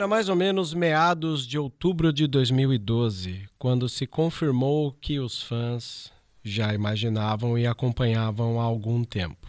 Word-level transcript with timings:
Era 0.00 0.08
mais 0.08 0.30
ou 0.30 0.34
menos 0.34 0.72
meados 0.72 1.46
de 1.46 1.58
outubro 1.58 2.10
de 2.10 2.26
2012, 2.26 3.46
quando 3.58 3.86
se 3.86 4.06
confirmou 4.06 4.92
que 4.92 5.18
os 5.18 5.42
fãs 5.42 6.10
já 6.42 6.72
imaginavam 6.72 7.58
e 7.58 7.66
acompanhavam 7.66 8.58
há 8.58 8.64
algum 8.64 9.04
tempo. 9.04 9.46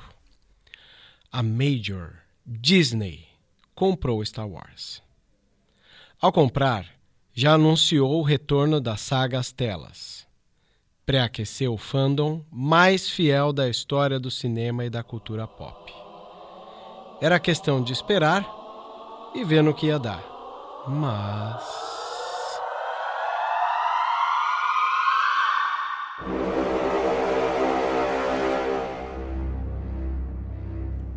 A 1.31 1.41
Major, 1.41 2.15
Disney, 2.45 3.29
comprou 3.73 4.25
Star 4.25 4.45
Wars. 4.45 5.01
Ao 6.19 6.33
comprar, 6.33 6.85
já 7.33 7.53
anunciou 7.53 8.19
o 8.19 8.21
retorno 8.21 8.81
da 8.81 8.97
saga 8.97 9.39
às 9.39 9.53
telas. 9.53 10.27
Pré-aqueceu 11.05 11.75
o 11.75 11.77
fandom 11.77 12.43
mais 12.51 13.09
fiel 13.09 13.53
da 13.53 13.69
história 13.69 14.19
do 14.19 14.29
cinema 14.29 14.83
e 14.83 14.89
da 14.89 15.01
cultura 15.01 15.47
pop. 15.47 15.93
Era 17.21 17.39
questão 17.39 17.81
de 17.81 17.93
esperar 17.93 18.45
e 19.33 19.45
ver 19.45 19.63
no 19.63 19.73
que 19.73 19.85
ia 19.85 19.97
dar. 19.97 20.30
Mas. 20.87 21.63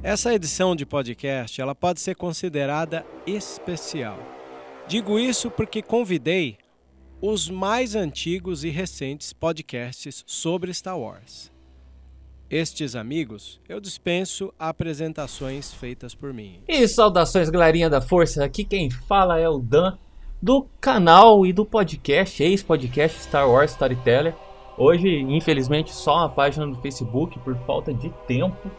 Essa 0.02 0.34
edição 0.34 0.76
de 0.76 0.84
podcast 0.84 1.60
ela 1.60 1.74
pode 1.74 2.00
ser 2.00 2.14
considerada 2.14 3.06
especial. 3.26 4.18
Digo 4.86 5.18
isso 5.18 5.50
porque 5.50 5.80
convidei 5.80 6.58
os 7.22 7.48
mais 7.48 7.94
antigos 7.94 8.64
e 8.64 8.68
recentes 8.68 9.32
podcasts 9.32 10.22
sobre 10.26 10.74
Star 10.74 10.98
Wars. 10.98 11.53
Estes 12.50 12.94
amigos, 12.94 13.58
eu 13.66 13.80
dispenso 13.80 14.52
apresentações 14.58 15.72
feitas 15.72 16.14
por 16.14 16.32
mim. 16.32 16.60
E 16.68 16.86
saudações, 16.86 17.48
galerinha 17.48 17.88
da 17.88 18.02
força. 18.02 18.44
Aqui 18.44 18.64
quem 18.64 18.90
fala 18.90 19.40
é 19.40 19.48
o 19.48 19.58
Dan, 19.58 19.96
do 20.42 20.66
canal 20.78 21.46
e 21.46 21.54
do 21.54 21.64
podcast, 21.64 22.42
ex-podcast 22.42 23.18
Star 23.20 23.48
Wars 23.48 23.70
Storyteller. 23.70 24.34
Hoje, 24.76 25.08
infelizmente, 25.20 25.90
só 25.90 26.18
uma 26.18 26.28
página 26.28 26.66
no 26.66 26.74
Facebook 26.82 27.38
por 27.38 27.56
falta 27.64 27.94
de 27.94 28.10
tempo, 28.26 28.70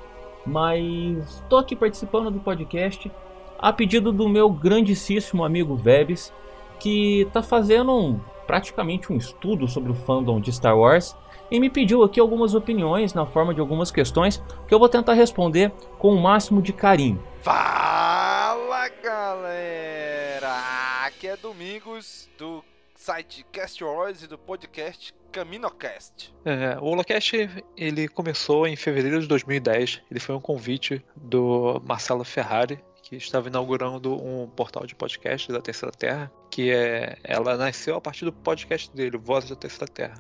mas 0.46 1.42
estou 1.42 1.58
aqui 1.58 1.76
participando 1.76 2.30
do 2.30 2.40
podcast 2.40 3.12
a 3.58 3.74
pedido 3.74 4.12
do 4.12 4.30
meu 4.30 4.48
grandíssimo 4.48 5.44
amigo 5.44 5.76
Vebs, 5.76 6.32
que 6.80 7.22
está 7.22 7.42
fazendo 7.42 7.92
um, 7.92 8.20
praticamente 8.46 9.12
um 9.12 9.18
estudo 9.18 9.68
sobre 9.68 9.92
o 9.92 9.96
fandom 9.96 10.40
de 10.40 10.52
Star 10.52 10.78
Wars 10.78 11.16
e 11.50 11.60
me 11.60 11.70
pediu 11.70 12.04
aqui 12.04 12.20
algumas 12.20 12.56
opiniões 12.56 13.14
na 13.14 13.26
forma 13.26 13.54
de 13.54 13.60
algumas 13.60 13.92
questões 13.92 14.42
que 14.68 14.74
eu 14.74 14.80
vou 14.80 14.90
tentar 14.90 15.14
responder 15.14 15.72
com 15.98 16.14
o 16.14 16.22
máximo 16.22 16.62
de 16.62 16.74
carinho. 16.74 17.22
Fala 17.42 18.90
galera! 19.04 21.06
Aqui 21.06 21.28
é 21.28 21.38
Domingos 21.38 22.30
do 22.38 22.64
site 22.96 23.46
Cast 23.52 23.84
Wars 23.84 24.24
e 24.24 24.28
do 24.28 24.38
podcast 24.38 25.14
CaminoCast. 25.32 26.34
É, 26.46 26.78
o 26.80 26.86
Holocast 26.86 27.50
ele 27.76 28.08
começou 28.08 28.66
em 28.66 28.76
fevereiro 28.76 29.20
de 29.20 29.28
2010. 29.28 30.02
Ele 30.10 30.20
foi 30.20 30.34
um 30.34 30.40
convite 30.40 31.04
do 31.16 31.82
Marcelo 31.86 32.24
Ferrari, 32.24 32.82
que 33.06 33.16
estava 33.16 33.48
inaugurando 33.48 34.16
um 34.16 34.48
portal 34.48 34.86
de 34.86 34.96
podcast 34.96 35.52
da 35.52 35.62
Terceira 35.62 35.96
Terra, 35.96 36.32
que 36.50 36.72
é, 36.72 37.18
ela 37.24 37.56
nasceu 37.56 37.96
a 37.96 38.02
partir 38.02 38.26
do 38.26 38.34
podcast 38.34 38.94
dele, 38.96 39.16
Voz 39.16 39.48
da 39.48 39.56
Terceira 39.56 39.88
Terra. 39.88 40.16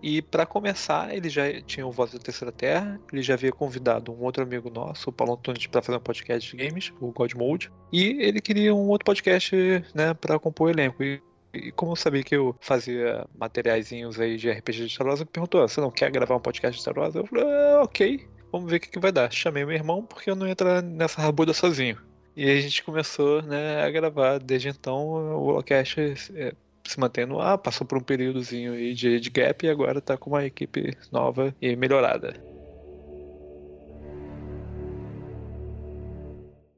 E 0.00 0.22
para 0.22 0.46
começar, 0.46 1.12
ele 1.12 1.28
já 1.28 1.60
tinha 1.62 1.84
o 1.84 1.90
Voz 1.90 2.12
da 2.12 2.20
Terceira 2.20 2.52
Terra, 2.52 3.00
ele 3.12 3.22
já 3.22 3.34
havia 3.34 3.50
convidado 3.50 4.12
um 4.12 4.22
outro 4.22 4.44
amigo 4.44 4.70
nosso, 4.70 5.10
o 5.10 5.12
Paulo 5.12 5.34
Antunes, 5.34 5.66
para 5.66 5.82
fazer 5.82 5.98
um 5.98 6.00
podcast 6.00 6.56
de 6.56 6.64
games, 6.64 6.92
o 7.00 7.10
God 7.10 7.34
Mode, 7.34 7.72
e 7.92 8.16
ele 8.20 8.40
queria 8.40 8.72
um 8.72 8.86
outro 8.86 9.04
podcast, 9.04 9.56
né, 9.92 10.14
para 10.14 10.38
compor 10.38 10.68
o 10.68 10.70
elenco. 10.70 11.02
E, 11.02 11.20
e 11.52 11.72
como 11.72 11.90
eu 11.90 11.96
sabia 11.96 12.22
que 12.22 12.36
eu 12.36 12.54
fazia 12.60 13.26
materiaizinhos 13.36 14.20
aí 14.20 14.36
de 14.36 14.48
RPG 14.48 14.86
de 14.86 14.90
Star 14.90 15.08
Wars, 15.08 15.18
ele 15.18 15.28
perguntou: 15.28 15.66
"Você 15.66 15.80
não 15.80 15.90
quer 15.90 16.12
gravar 16.12 16.36
um 16.36 16.40
podcast 16.40 16.76
de 16.76 16.82
Star 16.82 16.96
Wars?" 16.96 17.16
Eu 17.16 17.26
falei: 17.26 17.44
ah, 17.44 17.82
"OK, 17.82 18.28
vamos 18.52 18.70
ver 18.70 18.76
o 18.76 18.80
que, 18.80 18.90
que 18.90 19.00
vai 19.00 19.10
dar". 19.10 19.32
Chamei 19.32 19.64
meu 19.64 19.74
irmão 19.74 20.04
porque 20.04 20.30
eu 20.30 20.36
não 20.36 20.46
ia 20.46 20.52
entrar 20.52 20.80
nessa 20.80 21.20
rabuda 21.20 21.52
sozinho. 21.52 21.98
E 22.38 22.48
a 22.48 22.60
gente 22.60 22.84
começou, 22.84 23.42
né, 23.42 23.82
a 23.82 23.90
gravar. 23.90 24.38
Desde 24.38 24.68
então, 24.68 25.08
o 25.08 25.46
Holocast 25.46 25.98
é, 26.36 26.54
se 26.84 27.00
mantém 27.00 27.26
no 27.26 27.40
ar, 27.40 27.58
passou 27.58 27.84
por 27.84 27.98
um 27.98 28.00
períodozinho 28.00 28.94
de, 28.94 29.18
de 29.18 29.28
gap 29.28 29.66
e 29.66 29.68
agora 29.68 30.00
tá 30.00 30.16
com 30.16 30.30
uma 30.30 30.44
equipe 30.44 30.96
nova 31.10 31.52
e 31.60 31.74
melhorada. 31.74 32.40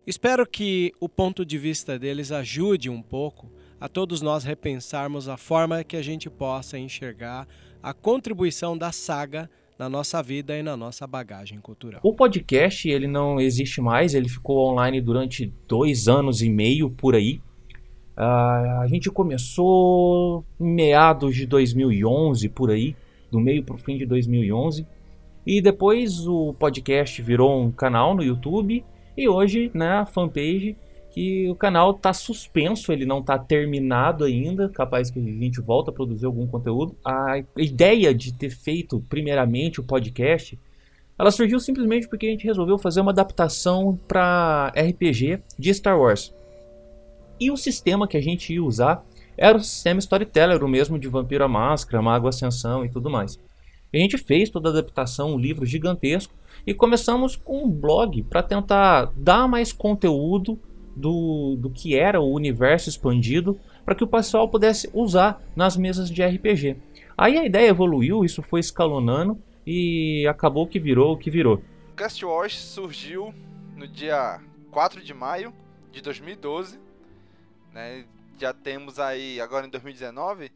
Espero 0.07 0.47
que 0.47 0.95
o 0.99 1.11
ponto 1.11 1.45
de 1.45 1.59
vista 1.59 1.99
deles 1.99 2.33
ajude 2.33 2.89
um 2.89 3.03
pouco 3.03 3.53
a 3.79 3.87
todos 3.87 4.23
nós 4.23 4.45
repensarmos 4.45 5.29
a 5.29 5.37
forma 5.37 5.85
que 5.85 5.97
a 5.99 6.03
gente 6.03 6.31
possa 6.31 6.79
enxergar 6.79 7.47
a 7.83 7.93
contribuição 7.93 8.79
da 8.79 8.93
saga 8.93 9.51
na 9.81 9.89
nossa 9.89 10.23
vida 10.23 10.55
e 10.59 10.63
na 10.63 10.77
nossa 10.77 11.07
bagagem 11.07 11.59
cultural. 11.59 12.03
O 12.05 12.13
podcast 12.13 12.87
ele 12.87 13.07
não 13.07 13.41
existe 13.41 13.81
mais, 13.81 14.13
ele 14.13 14.29
ficou 14.29 14.71
online 14.71 15.01
durante 15.01 15.51
dois 15.67 16.07
anos 16.07 16.43
e 16.43 16.51
meio 16.51 16.91
por 16.91 17.15
aí. 17.15 17.41
Uh, 18.15 18.83
a 18.83 18.87
gente 18.91 19.11
começou 19.11 20.45
em 20.61 20.71
meados 20.71 21.35
de 21.35 21.47
2011 21.47 22.47
por 22.51 22.71
aí, 22.71 22.95
do 23.31 23.41
meio 23.41 23.65
para 23.65 23.75
o 23.75 23.79
fim 23.79 23.97
de 23.97 24.05
2011, 24.05 24.87
e 25.47 25.63
depois 25.63 26.27
o 26.27 26.53
podcast 26.53 27.23
virou 27.23 27.63
um 27.63 27.73
canal 27.73 28.15
no 28.15 28.23
YouTube 28.23 28.85
e 29.17 29.29
hoje, 29.31 29.71
né, 29.73 30.05
fanpage 30.13 30.77
que 31.11 31.51
o 31.51 31.55
canal 31.55 31.91
está 31.91 32.13
suspenso, 32.13 32.93
ele 32.93 33.05
não 33.05 33.19
está 33.19 33.39
terminado 33.39 34.25
ainda, 34.25 34.69
capaz 34.69 35.11
que 35.11 35.19
a 35.19 35.23
gente 35.23 35.61
volta 35.61 35.91
a 35.91 35.95
produzir 35.95 36.27
algum 36.27 36.47
conteúdo. 36.47 36.97
A 37.05 37.43
ideia 37.57 38.15
de 38.15 38.33
ter 38.33 38.51
feito 38.51 39.05
primeiramente 39.09 39.81
o 39.81 39.83
podcast, 39.83 40.59
ela 41.19 41.31
surgiu 41.31 41.59
simplesmente 41.59 42.09
porque 42.09 42.27
a 42.27 42.31
gente 42.31 42.47
resolveu 42.47 42.79
fazer 42.79 43.01
uma 43.01 43.11
adaptação 43.11 43.99
para 44.07 44.73
RPG 44.77 45.41
de 45.59 45.75
Star 45.75 45.99
Wars. 45.99 46.33
E 47.41 47.51
o 47.51 47.57
sistema 47.57 48.07
que 48.07 48.17
a 48.17 48.23
gente 48.23 48.53
ia 48.53 48.63
usar 48.63 49.05
era 49.37 49.57
o 49.59 49.63
sistema 49.63 49.99
Storyteller, 49.99 50.63
o 50.63 50.69
mesmo 50.69 50.99
de 50.99 51.09
Vampiro 51.09 51.43
à 51.43 51.49
Máscara, 51.49 52.03
Mago 52.03 52.29
Ascensão 52.29 52.85
e 52.85 52.89
tudo 52.89 53.11
mais. 53.11 53.39
A 53.93 53.97
gente 53.97 54.17
fez 54.17 54.49
toda 54.49 54.69
a 54.69 54.73
adaptação, 54.73 55.35
um 55.35 55.39
livro 55.39 55.67
gigantesco, 55.67 56.33
e 56.67 56.73
começamos 56.73 57.35
com 57.35 57.65
um 57.65 57.71
blog 57.71 58.23
para 58.25 58.43
tentar 58.43 59.11
dar 59.17 59.49
mais 59.49 59.73
conteúdo 59.73 60.59
do, 61.01 61.57
do 61.57 61.71
que 61.71 61.99
era 61.99 62.21
o 62.21 62.33
universo 62.33 62.89
expandido 62.89 63.59
para 63.85 63.95
que 63.95 64.05
o 64.05 64.07
pessoal 64.07 64.49
pudesse 64.49 64.89
usar 64.93 65.43
nas 65.57 65.77
mesas 65.77 66.11
de 66.11 66.23
RPG. 66.25 66.77
Aí 67.17 67.39
a 67.39 67.45
ideia 67.45 67.69
evoluiu, 67.69 68.25
isso 68.25 68.43
foi 68.43 68.61
escalonando 68.61 69.43
e 69.67 70.27
acabou 70.29 70.67
que 70.67 70.79
virou 70.79 71.13
o 71.13 71.17
que 71.17 71.31
virou. 71.31 71.63
Cast 71.97 72.25
Wars 72.25 72.57
surgiu 72.57 73.35
no 73.77 73.87
dia 73.87 74.41
4 74.71 75.03
de 75.03 75.13
maio 75.13 75.53
de 75.91 76.01
2012, 76.01 76.79
né? 77.73 78.05
Já 78.39 78.55
temos 78.55 78.99
aí, 78.99 79.39
agora 79.41 79.67
em 79.67 79.71
2019, 79.71 80.51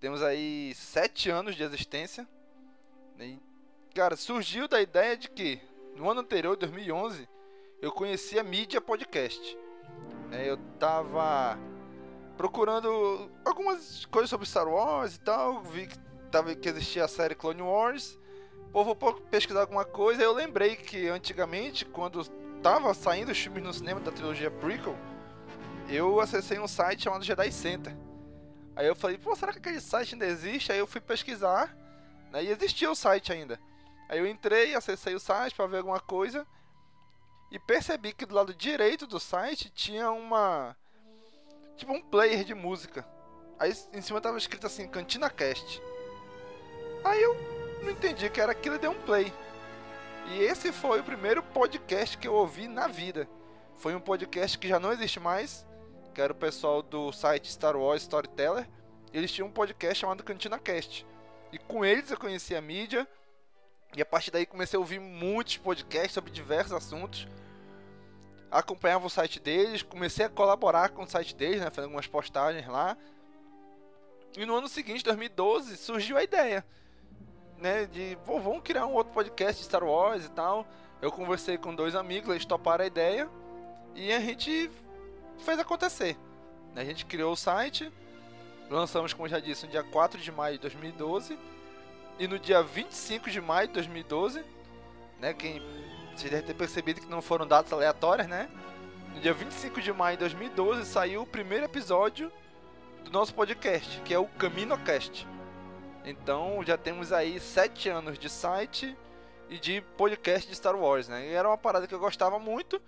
temos 0.00 0.22
aí 0.22 0.72
7 0.74 1.28
anos 1.30 1.56
de 1.56 1.64
existência. 1.64 2.28
Né? 3.18 3.26
E, 3.26 3.40
cara, 3.94 4.14
surgiu 4.14 4.68
da 4.68 4.80
ideia 4.80 5.16
de 5.16 5.28
que 5.28 5.58
no 5.96 6.08
ano 6.08 6.20
anterior, 6.20 6.56
2011, 6.56 7.26
eu 7.80 7.90
conheci 7.90 8.38
a 8.38 8.44
mídia 8.44 8.80
podcast. 8.80 9.58
É, 10.30 10.48
eu 10.50 10.56
tava 10.78 11.58
procurando 12.36 13.30
algumas 13.44 14.04
coisas 14.06 14.28
sobre 14.28 14.46
Star 14.46 14.68
Wars 14.68 15.16
e 15.16 15.20
tal, 15.20 15.62
vi 15.62 15.86
que, 15.86 15.98
tava, 16.30 16.54
que 16.54 16.68
existia 16.68 17.04
a 17.04 17.08
série 17.08 17.34
Clone 17.34 17.62
Wars. 17.62 18.18
Pô, 18.72 18.84
vou 18.84 18.94
pesquisar 18.94 19.62
alguma 19.62 19.84
coisa, 19.84 20.22
eu 20.22 20.32
lembrei 20.32 20.76
que 20.76 21.08
antigamente, 21.08 21.84
quando 21.84 22.24
tava 22.62 22.92
saindo 22.92 23.32
os 23.32 23.38
filmes 23.38 23.62
no 23.62 23.72
cinema 23.72 24.00
da 24.00 24.12
trilogia 24.12 24.50
prequel, 24.50 24.96
eu 25.88 26.20
acessei 26.20 26.58
um 26.58 26.68
site 26.68 27.04
chamado 27.04 27.24
Jedi 27.24 27.50
Center. 27.52 27.96
Aí 28.74 28.86
eu 28.86 28.94
falei, 28.94 29.16
pô, 29.16 29.34
será 29.34 29.52
que 29.52 29.58
aquele 29.58 29.80
site 29.80 30.14
ainda 30.14 30.26
existe? 30.26 30.72
Aí 30.72 30.78
eu 30.78 30.86
fui 30.86 31.00
pesquisar, 31.00 31.74
né, 32.30 32.44
e 32.44 32.50
existia 32.50 32.90
o 32.90 32.94
site 32.94 33.32
ainda. 33.32 33.58
Aí 34.08 34.18
eu 34.18 34.26
entrei, 34.26 34.74
acessei 34.74 35.14
o 35.14 35.20
site 35.20 35.54
para 35.54 35.66
ver 35.66 35.78
alguma 35.78 36.00
coisa 36.00 36.46
e 37.50 37.58
percebi 37.58 38.12
que 38.12 38.26
do 38.26 38.34
lado 38.34 38.54
direito 38.54 39.06
do 39.06 39.20
site 39.20 39.70
tinha 39.70 40.10
uma 40.10 40.76
tipo 41.76 41.92
um 41.92 42.02
player 42.02 42.44
de 42.44 42.54
música. 42.54 43.06
Aí 43.58 43.72
em 43.92 44.00
cima 44.00 44.20
tava 44.20 44.38
escrito 44.38 44.66
assim 44.66 44.88
Cantina 44.88 45.30
Cast. 45.30 45.80
Aí 47.04 47.22
eu 47.22 47.34
não 47.82 47.90
entendi 47.90 48.28
que 48.28 48.40
era 48.40 48.52
aquilo 48.52 48.76
e 48.76 48.78
dei 48.78 48.90
um 48.90 49.00
play. 49.02 49.32
E 50.28 50.40
esse 50.40 50.72
foi 50.72 51.00
o 51.00 51.04
primeiro 51.04 51.42
podcast 51.42 52.18
que 52.18 52.26
eu 52.26 52.34
ouvi 52.34 52.66
na 52.66 52.88
vida. 52.88 53.28
Foi 53.76 53.94
um 53.94 54.00
podcast 54.00 54.58
que 54.58 54.66
já 54.68 54.80
não 54.80 54.92
existe 54.92 55.20
mais, 55.20 55.64
que 56.12 56.20
era 56.20 56.32
o 56.32 56.36
pessoal 56.36 56.82
do 56.82 57.12
site 57.12 57.52
Star 57.52 57.76
Wars 57.76 58.02
Storyteller. 58.02 58.68
Eles 59.12 59.30
tinham 59.30 59.48
um 59.48 59.52
podcast 59.52 60.00
chamado 60.00 60.24
Cantina 60.24 60.58
Cast. 60.58 61.06
E 61.52 61.58
com 61.58 61.84
eles 61.84 62.10
eu 62.10 62.18
conheci 62.18 62.56
a 62.56 62.60
mídia, 62.60 63.06
e 63.96 64.02
a 64.02 64.04
partir 64.04 64.30
daí 64.30 64.44
comecei 64.44 64.76
a 64.76 64.80
ouvir 64.80 65.00
muitos 65.00 65.56
podcasts 65.56 66.12
sobre 66.12 66.30
diversos 66.30 66.72
assuntos. 66.74 67.26
Acompanhava 68.50 69.06
o 69.06 69.10
site 69.10 69.40
deles, 69.40 69.82
comecei 69.82 70.26
a 70.26 70.28
colaborar 70.28 70.90
com 70.90 71.02
o 71.02 71.08
site 71.08 71.34
deles, 71.34 71.60
né, 71.60 71.70
fazendo 71.70 71.86
algumas 71.86 72.06
postagens 72.06 72.68
lá. 72.68 72.94
E 74.36 74.44
no 74.44 74.54
ano 74.54 74.68
seguinte, 74.68 75.02
2012, 75.02 75.78
surgiu 75.78 76.18
a 76.18 76.22
ideia, 76.22 76.64
né, 77.56 77.86
de 77.86 78.18
Pô, 78.26 78.38
vamos 78.38 78.62
criar 78.62 78.84
um 78.84 78.92
outro 78.92 79.14
podcast 79.14 79.62
de 79.62 79.66
Star 79.66 79.82
Wars 79.82 80.26
e 80.26 80.30
tal. 80.30 80.66
Eu 81.00 81.10
conversei 81.10 81.56
com 81.56 81.74
dois 81.74 81.94
amigos, 81.94 82.28
eles 82.28 82.44
toparam 82.44 82.84
a 82.84 82.86
ideia 82.86 83.30
e 83.94 84.12
a 84.12 84.20
gente 84.20 84.70
fez 85.38 85.58
acontecer. 85.58 86.18
A 86.74 86.84
gente 86.84 87.06
criou 87.06 87.32
o 87.32 87.36
site, 87.36 87.90
lançamos, 88.68 89.14
como 89.14 89.26
já 89.26 89.40
disse, 89.40 89.64
no 89.64 89.72
dia 89.72 89.82
4 89.82 90.20
de 90.20 90.30
maio 90.30 90.56
de 90.56 90.60
2012 90.60 91.55
e 92.18 92.26
no 92.26 92.38
dia 92.38 92.62
25 92.62 93.30
de 93.30 93.40
maio 93.40 93.68
de 93.68 93.74
2012, 93.74 94.44
né? 95.20 95.34
Quem 95.34 95.60
vocês 96.14 96.30
devem 96.30 96.46
ter 96.46 96.54
percebido 96.54 97.00
que 97.00 97.08
não 97.08 97.20
foram 97.20 97.46
datas 97.46 97.72
aleatórias, 97.72 98.26
né? 98.26 98.48
No 99.14 99.20
dia 99.20 99.34
25 99.34 99.80
de 99.80 99.92
maio 99.92 100.16
de 100.16 100.20
2012 100.20 100.86
saiu 100.86 101.22
o 101.22 101.26
primeiro 101.26 101.64
episódio 101.64 102.32
do 103.04 103.10
nosso 103.10 103.34
podcast, 103.34 104.00
que 104.02 104.14
é 104.14 104.18
o 104.18 104.26
CaminoCast. 104.26 105.26
Então 106.04 106.62
já 106.64 106.78
temos 106.78 107.12
aí 107.12 107.38
sete 107.38 107.88
anos 107.88 108.18
de 108.18 108.30
site 108.30 108.96
e 109.50 109.58
de 109.58 109.80
podcast 109.96 110.48
de 110.48 110.54
Star 110.54 110.76
Wars, 110.76 111.08
né? 111.08 111.28
E 111.28 111.32
era 111.32 111.48
uma 111.48 111.58
parada 111.58 111.86
que 111.86 111.94
eu 111.94 111.98
gostava 111.98 112.38
muito. 112.38 112.80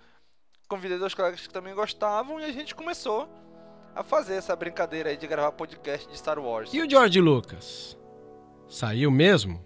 Convidei 0.67 0.97
dois 0.97 1.13
colegas 1.13 1.41
que 1.41 1.53
também 1.53 1.73
gostavam 1.73 2.39
e 2.39 2.45
a 2.45 2.51
gente 2.51 2.73
começou 2.73 3.27
a 3.95 4.03
fazer 4.03 4.35
essa 4.35 4.55
brincadeira 4.55 5.09
aí 5.09 5.17
de 5.17 5.27
gravar 5.27 5.51
podcast 5.51 6.07
de 6.07 6.17
Star 6.17 6.39
Wars. 6.39 6.73
E 6.73 6.81
o 6.81 6.89
George 6.89 7.19
Lucas? 7.19 7.98
Saiu 8.69 9.09
mesmo? 9.09 9.59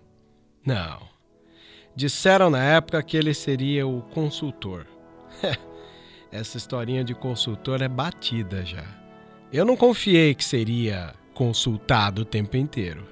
Não. 0.66 1.02
Disseram 1.94 2.50
na 2.50 2.64
época 2.64 3.04
que 3.04 3.18
ele 3.18 3.34
seria 3.34 3.86
o 3.86 4.02
consultor. 4.02 4.88
Essa 6.32 6.58
historinha 6.58 7.04
de 7.04 7.14
consultor 7.14 7.82
é 7.82 7.88
batida 7.90 8.66
já. 8.66 8.86
Eu 9.52 9.66
não 9.66 9.76
confiei 9.76 10.34
que 10.34 10.44
seria 10.44 11.14
consultado 11.34 12.22
o 12.22 12.26
tempo 12.26 12.56
inteiro. 12.56 13.06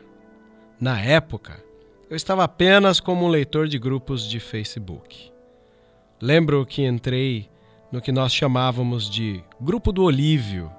Na 0.80 1.00
época, 1.00 1.62
eu 2.10 2.16
estava 2.16 2.46
apenas 2.46 3.00
como 3.00 3.26
um 3.26 3.30
leitor 3.30 3.68
de 3.68 3.78
grupos 3.78 4.28
de 4.28 4.40
Facebook. 4.40 5.30
Lembro 6.22 6.66
que 6.66 6.84
entrei 6.84 7.50
no 7.92 8.02
que 8.02 8.12
nós 8.12 8.34
chamávamos 8.34 9.10
de 9.10 9.44
Grupo 9.60 9.92
do 9.92 10.04
Olívio. 10.04 10.72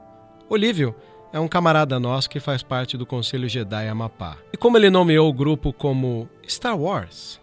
Olívio 0.49 0.97
é 1.33 1.41
um 1.41 1.49
camarada 1.49 1.99
nosso 1.99 2.29
que 2.29 2.39
faz 2.39 2.63
parte 2.63 2.97
do 2.97 3.07
Conselho 3.07 3.49
Jedi 3.49 3.89
Amapá. 3.89 4.37
E 4.53 4.57
como 4.57 4.77
ele 4.77 4.91
nomeou 4.91 5.29
o 5.29 5.33
grupo 5.33 5.73
como 5.73 6.29
Star 6.47 6.79
Wars, 6.79 7.41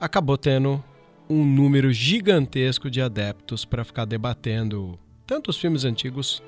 acabou 0.00 0.36
tendo 0.36 0.82
um 1.28 1.44
número 1.44 1.92
gigantesco 1.92 2.90
de 2.90 3.00
adeptos 3.00 3.64
para 3.64 3.84
ficar 3.84 4.04
debatendo 4.04 4.98
tanto 5.24 5.48
os 5.50 5.58
filmes 5.58 5.84
antigos 5.84 6.42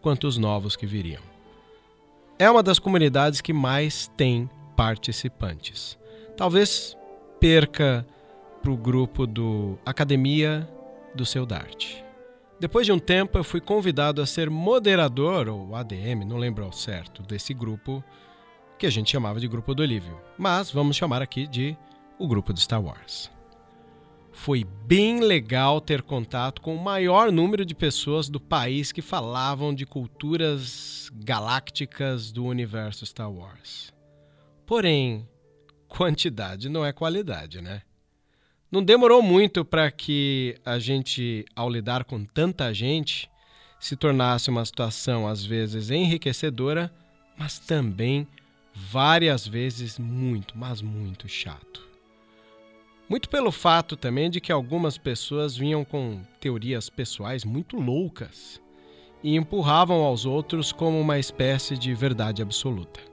quanto 0.00 0.28
os 0.28 0.38
novos 0.38 0.76
que 0.76 0.86
viriam. 0.86 1.22
É 2.38 2.48
uma 2.48 2.62
das 2.62 2.78
comunidades 2.78 3.40
que 3.40 3.52
mais 3.52 4.08
tem 4.16 4.48
participantes. 4.76 5.98
Talvez 6.36 6.96
perca 7.40 8.06
para 8.62 8.70
o 8.70 8.76
grupo 8.76 9.26
do 9.26 9.76
Academia 9.84 10.68
do 11.14 11.26
Seu 11.26 11.44
Dart. 11.44 12.02
Depois 12.60 12.84
de 12.84 12.92
um 12.92 12.98
tempo, 12.98 13.38
eu 13.38 13.42
fui 13.42 13.58
convidado 13.58 14.20
a 14.20 14.26
ser 14.26 14.50
moderador, 14.50 15.48
ou 15.48 15.74
ADM, 15.74 16.26
não 16.26 16.36
lembro 16.36 16.62
ao 16.62 16.72
certo, 16.72 17.22
desse 17.22 17.54
grupo 17.54 18.04
que 18.78 18.86
a 18.86 18.90
gente 18.90 19.10
chamava 19.10 19.40
de 19.40 19.48
Grupo 19.48 19.74
do 19.74 19.82
Olívio. 19.82 20.20
Mas 20.36 20.70
vamos 20.70 20.94
chamar 20.94 21.22
aqui 21.22 21.46
de 21.46 21.74
o 22.18 22.28
Grupo 22.28 22.52
de 22.52 22.60
Star 22.60 22.82
Wars. 22.82 23.30
Foi 24.30 24.62
bem 24.62 25.20
legal 25.20 25.80
ter 25.80 26.02
contato 26.02 26.60
com 26.60 26.76
o 26.76 26.84
maior 26.84 27.32
número 27.32 27.64
de 27.64 27.74
pessoas 27.74 28.28
do 28.28 28.38
país 28.38 28.92
que 28.92 29.00
falavam 29.00 29.74
de 29.74 29.86
culturas 29.86 31.10
galácticas 31.14 32.30
do 32.30 32.44
universo 32.44 33.06
Star 33.06 33.32
Wars. 33.32 33.90
Porém, 34.66 35.26
quantidade 35.88 36.68
não 36.68 36.84
é 36.84 36.92
qualidade, 36.92 37.62
né? 37.62 37.80
Não 38.70 38.84
demorou 38.84 39.20
muito 39.20 39.64
para 39.64 39.90
que 39.90 40.56
a 40.64 40.78
gente, 40.78 41.44
ao 41.56 41.68
lidar 41.68 42.04
com 42.04 42.24
tanta 42.24 42.72
gente, 42.72 43.28
se 43.80 43.96
tornasse 43.96 44.48
uma 44.48 44.64
situação 44.64 45.26
às 45.26 45.44
vezes 45.44 45.90
enriquecedora, 45.90 46.92
mas 47.36 47.58
também 47.58 48.28
várias 48.72 49.44
vezes 49.44 49.98
muito, 49.98 50.56
mas 50.56 50.80
muito 50.80 51.28
chato. 51.28 51.88
Muito 53.08 53.28
pelo 53.28 53.50
fato 53.50 53.96
também 53.96 54.30
de 54.30 54.40
que 54.40 54.52
algumas 54.52 54.96
pessoas 54.96 55.56
vinham 55.56 55.84
com 55.84 56.20
teorias 56.38 56.88
pessoais 56.88 57.44
muito 57.44 57.76
loucas 57.76 58.62
e 59.20 59.34
empurravam 59.34 60.04
aos 60.04 60.24
outros 60.24 60.70
como 60.70 61.00
uma 61.00 61.18
espécie 61.18 61.76
de 61.76 61.92
verdade 61.92 62.40
absoluta. 62.40 63.09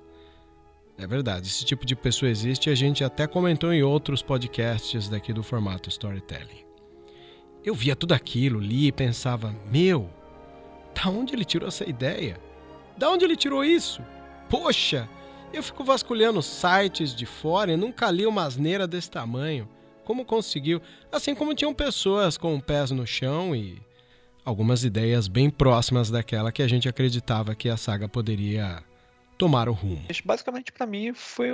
É 0.97 1.05
verdade, 1.05 1.47
esse 1.47 1.63
tipo 1.63 1.85
de 1.85 1.95
pessoa 1.95 2.29
existe 2.29 2.69
e 2.69 2.71
a 2.71 2.75
gente 2.75 3.03
até 3.03 3.27
comentou 3.27 3.71
em 3.71 3.83
outros 3.83 4.23
podcasts 4.23 5.07
daqui 5.07 5.31
do 5.31 5.43
formato 5.43 5.89
storytelling. 5.89 6.65
Eu 7.63 7.75
via 7.75 7.95
tudo 7.95 8.13
aquilo, 8.13 8.59
li 8.59 8.87
e 8.87 8.91
pensava: 8.91 9.55
meu, 9.71 10.09
da 10.95 11.09
onde 11.09 11.35
ele 11.35 11.45
tirou 11.45 11.67
essa 11.67 11.87
ideia? 11.87 12.39
Da 12.97 13.11
onde 13.11 13.23
ele 13.25 13.35
tirou 13.35 13.63
isso? 13.63 14.01
Poxa, 14.49 15.07
eu 15.53 15.61
fico 15.61 15.83
vasculhando 15.83 16.41
sites 16.41 17.13
de 17.15 17.27
fora 17.27 17.71
e 17.71 17.77
nunca 17.77 18.09
li 18.09 18.25
uma 18.25 18.45
asneira 18.45 18.87
desse 18.87 19.11
tamanho. 19.11 19.69
Como 20.03 20.25
conseguiu? 20.25 20.81
Assim 21.11 21.35
como 21.35 21.53
tinham 21.53 21.73
pessoas 21.73 22.37
com 22.37 22.59
pés 22.59 22.89
no 22.89 23.05
chão 23.05 23.55
e 23.55 23.79
algumas 24.43 24.83
ideias 24.83 25.27
bem 25.27 25.49
próximas 25.49 26.09
daquela 26.09 26.51
que 26.51 26.63
a 26.63 26.67
gente 26.67 26.89
acreditava 26.89 27.53
que 27.53 27.69
a 27.69 27.77
saga 27.77 28.07
poderia 28.07 28.81
tomar 29.37 29.69
o 29.69 29.73
rumo. 29.73 30.01
Basicamente, 30.25 30.71
para 30.71 30.85
mim, 30.85 31.13
foi 31.13 31.51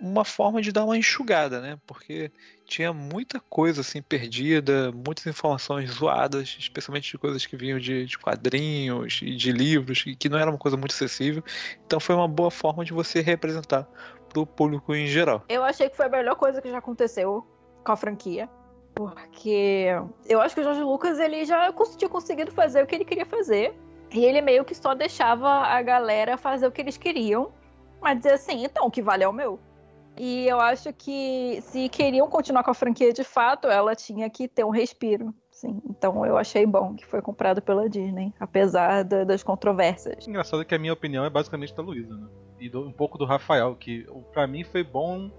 uma 0.00 0.24
forma 0.24 0.62
de 0.62 0.72
dar 0.72 0.84
uma 0.84 0.96
enxugada, 0.96 1.60
né? 1.60 1.78
Porque 1.86 2.30
tinha 2.64 2.92
muita 2.92 3.38
coisa 3.38 3.82
assim 3.82 4.00
perdida, 4.00 4.90
muitas 4.92 5.26
informações 5.26 5.90
zoadas, 5.90 6.56
especialmente 6.58 7.10
de 7.10 7.18
coisas 7.18 7.44
que 7.44 7.56
vinham 7.56 7.78
de, 7.78 8.06
de 8.06 8.18
quadrinhos 8.18 9.20
e 9.22 9.36
de 9.36 9.52
livros, 9.52 10.02
que 10.18 10.28
não 10.28 10.38
era 10.38 10.50
uma 10.50 10.58
coisa 10.58 10.76
muito 10.76 10.92
acessível. 10.92 11.44
Então, 11.84 12.00
foi 12.00 12.14
uma 12.14 12.28
boa 12.28 12.50
forma 12.50 12.84
de 12.84 12.92
você 12.92 13.20
representar 13.20 13.86
para 14.28 14.40
o 14.40 14.46
público 14.46 14.94
em 14.94 15.06
geral. 15.06 15.44
Eu 15.48 15.62
achei 15.62 15.88
que 15.88 15.96
foi 15.96 16.06
a 16.06 16.10
melhor 16.10 16.36
coisa 16.36 16.60
que 16.62 16.70
já 16.70 16.78
aconteceu 16.78 17.46
com 17.84 17.92
a 17.92 17.96
franquia. 17.96 18.48
Porque 18.94 19.88
eu 20.26 20.40
acho 20.40 20.54
que 20.54 20.62
o 20.62 20.64
Jorge 20.64 20.80
Lucas 20.80 21.18
ele 21.18 21.44
já 21.44 21.70
tinha 21.98 22.08
conseguido 22.08 22.50
fazer 22.50 22.82
o 22.82 22.86
que 22.86 22.94
ele 22.94 23.04
queria 23.04 23.26
fazer 23.26 23.74
e 24.16 24.24
ele 24.24 24.40
meio 24.40 24.64
que 24.64 24.74
só 24.74 24.94
deixava 24.94 25.48
a 25.48 25.82
galera 25.82 26.38
fazer 26.38 26.66
o 26.66 26.72
que 26.72 26.80
eles 26.80 26.96
queriam, 26.96 27.52
mas 28.00 28.16
dizer 28.16 28.32
assim, 28.32 28.64
então 28.64 28.86
o 28.86 28.90
que 28.90 29.02
vale 29.02 29.22
é 29.22 29.28
o 29.28 29.32
meu. 29.32 29.60
E 30.18 30.48
eu 30.48 30.58
acho 30.58 30.90
que 30.94 31.60
se 31.60 31.90
queriam 31.90 32.26
continuar 32.28 32.64
com 32.64 32.70
a 32.70 32.74
franquia 32.74 33.12
de 33.12 33.22
fato, 33.22 33.68
ela 33.68 33.94
tinha 33.94 34.30
que 34.30 34.48
ter 34.48 34.64
um 34.64 34.70
respiro. 34.70 35.34
Sim, 35.50 35.82
então 35.88 36.24
eu 36.24 36.38
achei 36.38 36.64
bom 36.64 36.94
que 36.94 37.04
foi 37.04 37.20
comprado 37.20 37.60
pela 37.60 37.88
Disney, 37.88 38.32
apesar 38.40 39.04
da, 39.04 39.24
das 39.24 39.42
controvérsias. 39.42 40.26
Engraçado 40.26 40.64
que 40.64 40.74
a 40.74 40.78
minha 40.78 40.94
opinião 40.94 41.24
é 41.24 41.30
basicamente 41.30 41.74
da 41.74 41.82
Luísa, 41.82 42.14
né? 42.14 42.26
E 42.58 42.70
do, 42.70 42.86
um 42.86 42.92
pouco 42.92 43.18
do 43.18 43.26
Rafael, 43.26 43.76
que 43.76 44.06
para 44.32 44.46
mim 44.46 44.64
foi 44.64 44.82
bom 44.82 45.30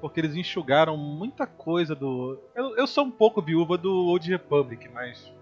porque 0.00 0.20
eles 0.20 0.34
enxugaram 0.34 0.96
muita 0.96 1.46
coisa 1.46 1.94
do. 1.94 2.38
Eu, 2.54 2.76
eu 2.76 2.86
sou 2.86 3.04
um 3.04 3.10
pouco 3.10 3.40
viúva 3.40 3.78
do 3.78 3.90
Old 3.90 4.28
Republic, 4.28 4.88
mas. 4.92 5.32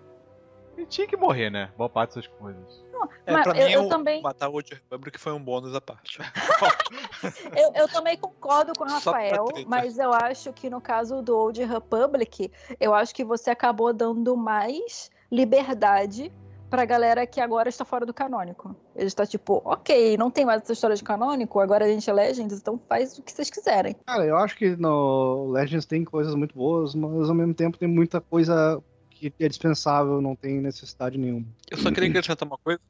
Ele 0.83 0.87
tinha 0.89 1.07
que 1.07 1.17
morrer, 1.17 1.49
né? 1.49 1.71
Boa 1.77 1.89
parte 1.89 2.17
dessas 2.17 2.27
coisas. 2.39 2.83
É, 3.27 3.33
Mas 3.33 3.45
pra 3.45 3.59
eu- 3.59 3.67
mim, 3.67 3.73
eu 3.73 3.89
também- 3.89 4.21
matar 4.23 4.49
o 4.49 4.55
Old 4.55 4.75
Republic 4.75 5.19
foi 5.19 5.33
um 5.33 5.43
bônus 5.43 5.75
à 5.75 5.81
parte. 5.81 6.19
Eu, 7.57 7.73
eu 7.75 7.89
também 7.89 8.17
concordo 8.17 8.73
com 8.77 8.85
o 8.85 8.87
Rafael, 8.91 9.47
mas 9.67 9.99
eu 9.99 10.13
acho 10.13 10.53
que 10.53 10.69
no 10.69 10.81
caso 10.81 11.23
do 11.23 11.37
Old 11.37 11.63
Republic, 11.65 12.51
eu 12.81 12.95
acho 12.95 13.15
que 13.15 13.25
você 13.25 13.51
acabou 13.51 13.93
dando 13.93 14.37
mais 14.37 15.11
liberdade 15.31 16.33
pra 16.69 16.85
galera 16.85 17.27
que 17.27 17.41
agora 17.41 17.69
está 17.69 17.85
fora 17.85 18.05
do 18.07 18.15
canônico. 18.15 18.75
Ele 18.97 19.07
está 19.07 19.27
tipo, 19.27 19.61
ok, 19.65 20.17
não 20.17 20.31
tem 20.31 20.45
mais 20.45 20.63
essa 20.63 20.73
história 20.73 20.97
de 20.97 21.03
canônico, 21.05 21.61
agora 21.61 21.85
a 21.85 21.89
gente 21.89 22.09
é 22.09 22.13
Legends, 22.13 22.59
então 22.59 22.81
faz 22.89 23.19
o 23.19 23.23
que 23.23 23.31
vocês 23.33 23.51
quiserem. 23.51 23.95
Cara, 24.07 24.25
eu 24.25 24.37
acho 24.37 24.57
que 24.57 24.75
no 24.77 25.51
Legends 25.51 25.85
tem 25.87 26.05
coisas 26.05 26.35
muito 26.35 26.55
boas, 26.57 26.95
mas 26.95 27.29
ao 27.29 27.35
mesmo 27.35 27.55
tempo 27.55 27.77
tem 27.79 27.89
muita 27.89 28.21
coisa 28.21 28.83
que 29.31 29.45
é 29.45 29.49
dispensável, 29.49 30.21
não 30.21 30.35
tem 30.37 30.61
necessidade 30.61 31.19
nenhuma. 31.19 31.47
Eu 31.71 31.79
só 31.79 31.91
queria 31.91 32.09
acrescentar 32.09 32.47
uma 32.47 32.59
coisa, 32.59 32.81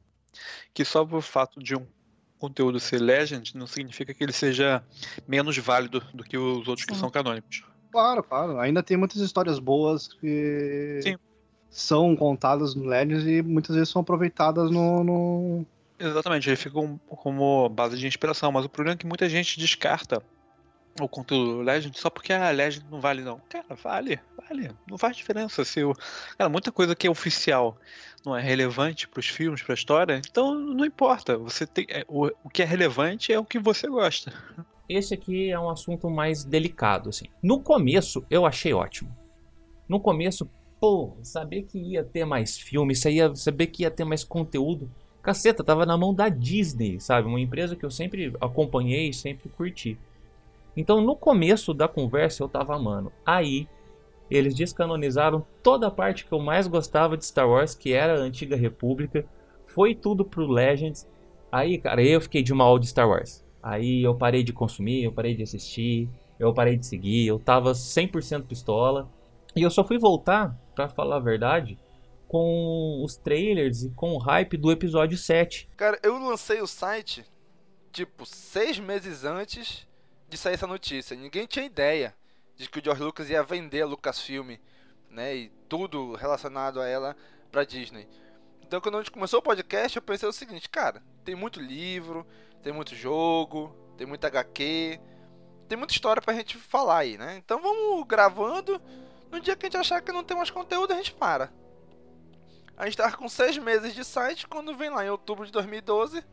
que 0.73 0.83
só 0.85 1.05
por 1.05 1.21
fato 1.21 1.61
de 1.61 1.75
um 1.75 1.85
conteúdo 2.39 2.79
ser 2.79 2.99
Legend, 2.99 3.55
não 3.55 3.65
significa 3.67 4.13
que 4.13 4.23
ele 4.23 4.33
seja 4.33 4.83
menos 5.27 5.57
válido 5.57 6.01
do 6.13 6.23
que 6.23 6.37
os 6.37 6.67
outros 6.67 6.85
que 6.85 6.93
Sim. 6.93 6.99
são 6.99 7.09
canônicos. 7.09 7.63
Claro, 7.91 8.23
claro. 8.23 8.59
Ainda 8.59 8.81
tem 8.83 8.97
muitas 8.97 9.21
histórias 9.21 9.59
boas 9.59 10.07
que 10.07 10.99
Sim. 11.03 11.15
são 11.69 12.15
contadas 12.15 12.75
no 12.75 12.83
Legends 12.85 13.25
e 13.25 13.41
muitas 13.41 13.75
vezes 13.75 13.89
são 13.89 14.01
aproveitadas 14.01 14.69
no. 14.71 15.03
no- 15.03 15.65
Exatamente, 15.99 16.49
ele 16.49 16.57
fica 16.57 16.79
um- 16.79 16.97
como 17.07 17.69
base 17.69 17.97
de 17.97 18.07
inspiração, 18.07 18.51
mas 18.51 18.65
o 18.65 18.69
problema 18.69 18.95
é 18.95 18.97
que 18.97 19.05
muita 19.05 19.29
gente 19.29 19.57
descarta 19.59 20.21
o 20.99 21.07
conteúdo 21.07 21.61
Legend 21.61 21.97
só 21.97 22.09
porque 22.09 22.31
a 22.33 22.49
Legend 22.51 22.85
não 22.91 23.01
vale 23.01 23.21
não. 23.21 23.41
Cara, 23.49 23.75
vale, 23.81 24.19
vale, 24.37 24.71
não 24.87 24.97
faz 24.97 25.17
diferença 25.17 25.65
se 25.65 25.83
o 25.83 25.95
cara, 26.37 26.49
muita 26.49 26.71
coisa 26.71 26.95
que 26.95 27.07
é 27.07 27.09
oficial 27.09 27.77
não 28.25 28.35
é 28.35 28.41
relevante 28.41 29.07
para 29.07 29.19
os 29.19 29.27
filmes, 29.27 29.61
para 29.61 29.73
a 29.73 29.75
história, 29.75 30.21
então 30.29 30.53
não 30.55 30.85
importa. 30.85 31.37
Você 31.37 31.65
tem 31.65 31.85
é, 31.89 32.05
o, 32.07 32.27
o 32.43 32.49
que 32.49 32.61
é 32.61 32.65
relevante 32.65 33.33
é 33.33 33.39
o 33.39 33.45
que 33.45 33.59
você 33.59 33.87
gosta. 33.87 34.31
Esse 34.87 35.13
aqui 35.13 35.49
é 35.49 35.59
um 35.59 35.69
assunto 35.69 36.09
mais 36.09 36.43
delicado, 36.43 37.09
assim. 37.09 37.25
No 37.41 37.59
começo, 37.59 38.23
eu 38.29 38.45
achei 38.45 38.73
ótimo. 38.73 39.15
No 39.87 39.99
começo, 39.99 40.49
pô, 40.79 41.15
saber 41.21 41.63
que 41.63 41.77
ia 41.77 42.03
ter 42.03 42.25
mais 42.25 42.57
filme, 42.57 42.93
ia 43.05 43.35
saber 43.35 43.67
que 43.67 43.83
ia 43.83 43.91
ter 43.91 44.03
mais 44.03 44.23
conteúdo. 44.23 44.89
Caceta, 45.21 45.63
tava 45.63 45.85
na 45.85 45.97
mão 45.97 46.13
da 46.13 46.27
Disney, 46.27 46.99
sabe? 46.99 47.27
Uma 47.27 47.39
empresa 47.39 47.75
que 47.75 47.85
eu 47.85 47.91
sempre 47.91 48.33
acompanhei, 48.41 49.13
sempre 49.13 49.49
curti. 49.49 49.97
Então, 50.75 51.01
no 51.01 51.15
começo 51.15 51.73
da 51.73 51.87
conversa, 51.87 52.43
eu 52.43 52.49
tava 52.49 52.75
amando. 52.75 53.11
Aí, 53.25 53.67
eles 54.29 54.55
descanonizaram 54.55 55.45
toda 55.61 55.87
a 55.87 55.91
parte 55.91 56.25
que 56.25 56.31
eu 56.31 56.39
mais 56.39 56.67
gostava 56.67 57.15
de 57.15 57.25
Star 57.25 57.47
Wars, 57.47 57.75
que 57.75 57.93
era 57.93 58.15
a 58.15 58.23
Antiga 58.23 58.55
República. 58.55 59.25
Foi 59.65 59.93
tudo 59.93 60.25
pro 60.25 60.47
Legends. 60.47 61.07
Aí, 61.51 61.77
cara, 61.77 62.03
eu 62.03 62.19
fiquei 62.19 62.41
de 62.41 62.53
mal 62.53 62.79
de 62.79 62.87
Star 62.87 63.07
Wars. 63.07 63.45
Aí 63.61 64.03
eu 64.03 64.15
parei 64.15 64.43
de 64.43 64.51
consumir, 64.51 65.03
eu 65.03 65.11
parei 65.11 65.35
de 65.35 65.43
assistir, 65.43 66.09
eu 66.39 66.53
parei 66.53 66.75
de 66.75 66.85
seguir, 66.85 67.27
eu 67.27 67.39
tava 67.39 67.71
100% 67.71 68.45
pistola. 68.45 69.09
E 69.55 69.61
eu 69.61 69.69
só 69.69 69.83
fui 69.83 69.99
voltar, 69.99 70.57
pra 70.73 70.89
falar 70.89 71.17
a 71.17 71.19
verdade, 71.19 71.77
com 72.27 73.03
os 73.03 73.15
trailers 73.15 73.83
e 73.83 73.91
com 73.91 74.13
o 74.13 74.17
hype 74.17 74.57
do 74.57 74.71
episódio 74.71 75.17
7. 75.17 75.69
Cara, 75.77 75.99
eu 76.01 76.17
lancei 76.17 76.59
o 76.59 76.67
site, 76.67 77.23
tipo, 77.91 78.25
seis 78.25 78.79
meses 78.79 79.23
antes 79.23 79.87
de 80.33 80.37
sair 80.37 80.55
essa 80.55 80.67
notícia. 80.67 81.15
Ninguém 81.15 81.45
tinha 81.45 81.65
ideia 81.65 82.15
de 82.55 82.67
que 82.67 82.79
o 82.79 82.83
George 82.83 83.03
Lucas 83.03 83.29
ia 83.29 83.43
vender 83.43 83.81
a 83.81 83.85
Lucasfilm, 83.85 84.57
né? 85.09 85.35
E 85.35 85.49
tudo 85.69 86.13
relacionado 86.15 86.81
a 86.81 86.87
ela 86.87 87.15
pra 87.51 87.63
Disney. 87.63 88.07
Então, 88.61 88.81
quando 88.81 88.95
a 88.95 88.97
gente 88.99 89.11
começou 89.11 89.39
o 89.39 89.43
podcast, 89.43 89.95
eu 89.95 90.01
pensei 90.01 90.27
o 90.27 90.33
seguinte, 90.33 90.69
cara, 90.69 91.03
tem 91.23 91.35
muito 91.35 91.59
livro, 91.59 92.25
tem 92.63 92.73
muito 92.73 92.95
jogo, 92.95 93.75
tem 93.95 94.07
muita 94.07 94.27
HQ, 94.27 94.99
tem 95.67 95.77
muita 95.77 95.93
história 95.93 96.21
pra 96.21 96.33
gente 96.33 96.57
falar 96.57 96.99
aí, 96.99 97.17
né? 97.17 97.37
Então 97.37 97.61
vamos 97.61 98.05
gravando. 98.07 98.81
No 99.31 99.39
dia 99.39 99.55
que 99.55 99.65
a 99.65 99.69
gente 99.69 99.77
achar 99.77 100.01
que 100.01 100.11
não 100.11 100.23
tem 100.23 100.35
mais 100.35 100.49
conteúdo, 100.49 100.93
a 100.93 100.95
gente 100.95 101.13
para. 101.13 101.51
A 102.75 102.85
gente 102.85 102.97
tava 102.97 103.15
com 103.15 103.29
seis 103.29 103.57
meses 103.57 103.93
de 103.93 104.03
site, 104.03 104.47
quando 104.47 104.75
vem 104.75 104.89
lá 104.89 105.05
em 105.05 105.09
outubro 105.09 105.45
de 105.45 105.51
2012, 105.51 106.25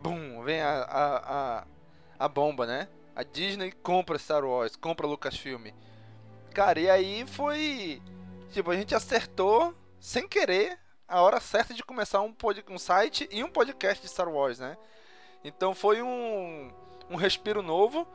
bum, 0.00 0.42
vem 0.44 0.60
a, 0.60 0.82
a, 0.82 1.16
a, 1.58 1.66
a 2.18 2.28
bomba, 2.28 2.66
né? 2.66 2.88
A 3.14 3.22
Disney 3.22 3.72
compra 3.72 4.18
Star 4.18 4.44
Wars, 4.44 4.76
compra 4.76 5.06
Lucasfilm. 5.06 5.68
Cara, 6.52 6.80
e 6.80 6.88
aí 6.90 7.26
foi. 7.26 8.02
Tipo, 8.50 8.70
a 8.70 8.76
gente 8.76 8.94
acertou, 8.94 9.74
sem 10.00 10.26
querer, 10.26 10.78
a 11.06 11.22
hora 11.22 11.40
certa 11.40 11.74
de 11.74 11.82
começar 11.82 12.20
um, 12.20 12.32
pod, 12.32 12.64
um 12.68 12.78
site 12.78 13.28
e 13.30 13.42
um 13.42 13.50
podcast 13.50 14.02
de 14.02 14.08
Star 14.08 14.28
Wars, 14.28 14.58
né? 14.58 14.76
Então 15.44 15.74
foi 15.74 16.02
um, 16.02 16.70
um 17.10 17.16
respiro 17.16 17.62
novo. 17.62 18.06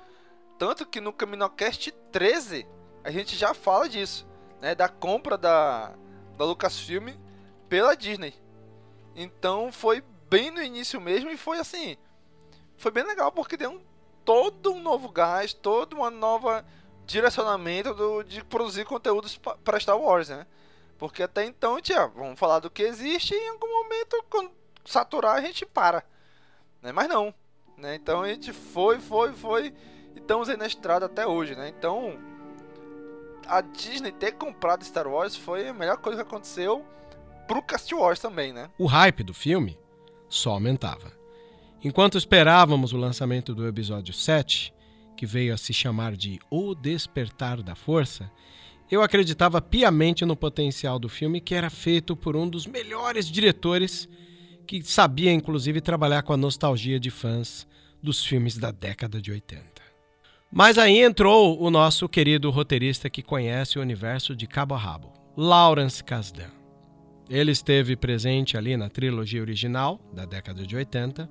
Tanto 0.57 0.85
que 0.85 1.01
no 1.01 1.11
CaminoCast 1.11 1.91
13 2.11 2.67
a 3.03 3.11
gente 3.11 3.35
já 3.35 3.53
fala 3.53 3.89
disso, 3.89 4.27
né? 4.61 4.75
Da 4.75 4.87
compra 4.87 5.37
da, 5.37 5.93
da 6.37 6.45
Lucasfilm 6.45 7.09
pela 7.67 7.95
Disney. 7.95 8.33
Então 9.15 9.71
foi 9.71 10.03
bem 10.29 10.51
no 10.51 10.61
início 10.61 11.01
mesmo 11.01 11.29
e 11.29 11.37
foi 11.37 11.59
assim. 11.59 11.97
Foi 12.77 12.91
bem 12.91 13.03
legal 13.03 13.31
porque 13.31 13.57
deu 13.57 13.71
um, 13.71 13.81
todo 14.23 14.73
um 14.73 14.81
novo 14.81 15.09
gás, 15.09 15.53
todo 15.53 15.93
uma 15.93 16.09
nova 16.09 16.65
direcionamento 17.05 17.93
do, 17.93 18.23
de 18.23 18.43
produzir 18.43 18.85
conteúdos 18.85 19.37
para 19.37 19.79
Star 19.79 19.97
Wars, 19.97 20.29
né? 20.29 20.47
Porque 20.97 21.23
até 21.23 21.45
então, 21.45 21.81
tia, 21.81 22.07
vamos 22.07 22.39
falar 22.39 22.59
do 22.59 22.69
que 22.69 22.83
existe 22.83 23.33
e 23.33 23.37
em 23.37 23.49
algum 23.49 23.67
momento, 23.67 24.23
quando 24.29 24.51
saturar, 24.85 25.35
a 25.35 25.41
gente 25.41 25.65
para. 25.65 26.03
Né? 26.81 26.91
Mas 26.91 27.07
não. 27.07 27.33
Né? 27.77 27.95
Então 27.95 28.21
a 28.21 28.27
gente 28.27 28.53
foi, 28.53 28.99
foi, 28.99 29.33
foi. 29.33 29.73
E 30.15 30.19
estamos 30.19 30.49
aí 30.49 30.57
na 30.57 30.67
estrada 30.67 31.05
até 31.05 31.25
hoje, 31.25 31.55
né? 31.55 31.69
Então. 31.69 32.17
A 33.45 33.59
Disney 33.59 34.13
ter 34.13 34.31
comprado 34.33 34.85
Star 34.85 35.05
Wars 35.05 35.35
foi 35.35 35.67
a 35.67 35.73
melhor 35.73 35.97
coisa 35.97 36.23
que 36.23 36.29
aconteceu 36.29 36.85
pro 37.45 37.61
Cast 37.61 37.93
Wars 37.93 38.17
também, 38.17 38.53
né? 38.53 38.69
O 38.77 38.85
hype 38.85 39.21
do 39.21 39.33
filme 39.33 39.77
só 40.29 40.51
aumentava. 40.51 41.11
Enquanto 41.83 42.17
esperávamos 42.17 42.93
o 42.93 42.97
lançamento 42.97 43.53
do 43.53 43.67
episódio 43.67 44.13
7, 44.13 44.73
que 45.17 45.25
veio 45.25 45.53
a 45.53 45.57
se 45.57 45.73
chamar 45.73 46.15
de 46.15 46.39
O 46.49 46.73
Despertar 46.73 47.61
da 47.61 47.75
Força, 47.75 48.31
eu 48.89 49.01
acreditava 49.01 49.61
piamente 49.61 50.23
no 50.23 50.35
potencial 50.35 50.97
do 50.97 51.09
filme, 51.09 51.41
que 51.41 51.53
era 51.53 51.69
feito 51.69 52.15
por 52.15 52.37
um 52.37 52.47
dos 52.47 52.65
melhores 52.65 53.29
diretores 53.29 54.07
que 54.65 54.81
sabia 54.81 55.33
inclusive 55.33 55.81
trabalhar 55.81 56.23
com 56.23 56.31
a 56.31 56.37
nostalgia 56.37 56.97
de 56.97 57.11
fãs 57.11 57.67
dos 58.01 58.23
filmes 58.25 58.57
da 58.57 58.71
década 58.71 59.21
de 59.21 59.31
80. 59.31 59.65
Mas 60.49 60.77
aí 60.77 60.99
entrou 60.99 61.61
o 61.61 61.69
nosso 61.69 62.07
querido 62.07 62.49
roteirista 62.49 63.09
que 63.09 63.21
conhece 63.21 63.77
o 63.77 63.81
universo 63.81 64.33
de 64.33 64.47
cabo 64.47 64.73
a 64.73 64.77
rabo, 64.77 65.11
Lawrence 65.35 66.01
Kasdan. 66.01 66.51
Ele 67.29 67.51
esteve 67.51 67.95
presente 67.97 68.57
ali 68.57 68.77
na 68.77 68.89
trilogia 68.89 69.41
original, 69.41 69.99
da 70.13 70.25
década 70.25 70.65
de 70.65 70.75
80, 70.75 71.29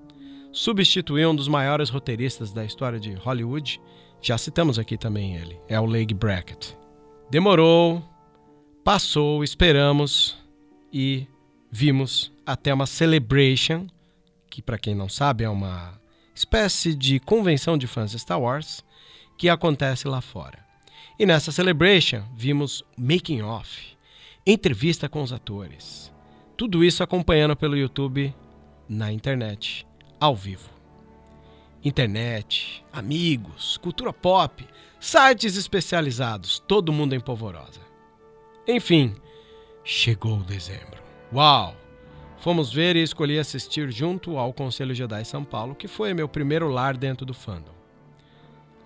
substituiu 0.53 1.31
um 1.31 1.35
dos 1.35 1.49
maiores 1.49 1.89
roteiristas 1.89 2.53
da 2.53 2.65
história 2.65 3.01
de 3.01 3.15
Hollywood, 3.15 3.81
já 4.21 4.37
citamos 4.37 4.79
aqui 4.79 4.97
também 4.97 5.35
ele, 5.37 5.59
é 5.69 5.81
o 5.81 5.87
Leigh 5.87 6.15
Brackett. 6.15 6.77
Demorou, 7.31 8.03
passou, 8.85 9.43
esperamos 9.43 10.37
e 10.93 11.27
vimos 11.71 12.31
até 12.45 12.73
uma 12.73 12.87
celebration, 12.87 13.87
que 14.51 14.61
para 14.61 14.79
quem 14.79 14.95
não 14.95 15.09
sabe 15.09 15.43
é 15.43 15.49
uma 15.49 15.99
espécie 16.35 16.95
de 16.95 17.19
convenção 17.19 17.79
de 17.79 17.87
fãs 17.87 18.11
de 18.11 18.19
Star 18.19 18.41
Wars, 18.41 18.85
que 19.39 19.49
acontece 19.49 20.07
lá 20.07 20.21
fora. 20.21 20.59
E 21.19 21.25
nessa 21.25 21.51
celebration 21.51 22.23
vimos 22.37 22.85
making 22.97 23.43
off, 23.43 23.97
entrevista 24.47 25.09
com 25.09 25.23
os 25.23 25.33
atores. 25.33 26.13
Tudo 26.57 26.85
isso 26.85 27.03
acompanhando 27.03 27.57
pelo 27.57 27.77
YouTube 27.77 28.35
na 28.89 29.11
internet, 29.11 29.87
ao 30.23 30.37
vivo. 30.37 30.71
Internet, 31.85 32.85
amigos, 32.93 33.77
cultura 33.79 34.13
pop, 34.13 34.65
sites 35.01 35.57
especializados, 35.57 36.61
todo 36.61 36.93
mundo 36.93 37.13
em 37.13 37.19
polvorosa. 37.19 37.81
Enfim, 38.69 39.17
chegou 39.83 40.39
dezembro. 40.45 41.03
Uau! 41.35 41.75
Fomos 42.39 42.73
ver 42.73 42.95
e 42.95 43.03
escolhi 43.03 43.37
assistir 43.37 43.91
junto 43.91 44.39
ao 44.39 44.53
Conselho 44.53 44.95
Jedi 44.95 45.25
São 45.25 45.43
Paulo, 45.43 45.75
que 45.75 45.89
foi 45.89 46.15
meu 46.15 46.29
primeiro 46.29 46.69
lar 46.69 46.97
dentro 46.97 47.27
do 47.27 47.35
fandom. 47.35 47.75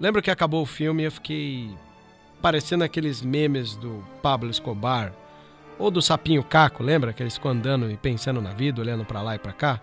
Lembro 0.01 0.23
que 0.23 0.31
acabou 0.31 0.63
o 0.63 0.67
filme 0.67 1.03
e 1.03 1.07
eu 1.07 1.13
fiquei 1.13 1.71
parecendo 2.41 2.83
aqueles 2.83 3.21
memes 3.21 3.77
do 3.77 4.03
Pablo 4.23 4.49
Escobar 4.49 5.13
ou 5.79 5.91
do 5.91 6.01
Sapinho 6.01 6.43
Caco, 6.43 6.83
lembra? 6.83 7.13
Que 7.13 7.23
eles 7.23 7.35
ficam 7.35 7.51
andando 7.51 7.91
e 7.91 7.97
pensando 7.99 8.41
na 8.41 8.55
vida, 8.55 8.81
olhando 8.81 9.05
para 9.05 9.21
lá 9.21 9.35
e 9.35 9.39
para 9.39 9.53
cá. 9.53 9.83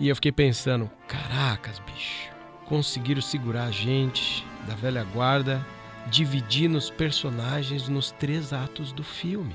E 0.00 0.08
eu 0.08 0.14
fiquei 0.14 0.30
pensando, 0.30 0.90
caracas, 1.08 1.80
bicho, 1.80 2.30
conseguiram 2.66 3.20
segurar 3.20 3.64
a 3.64 3.70
gente 3.70 4.46
da 4.66 4.74
velha 4.74 5.02
guarda, 5.02 5.64
dividindo 6.08 6.78
os 6.78 6.88
personagens 6.88 7.88
nos 7.88 8.12
três 8.12 8.52
atos 8.52 8.92
do 8.92 9.02
filme. 9.02 9.54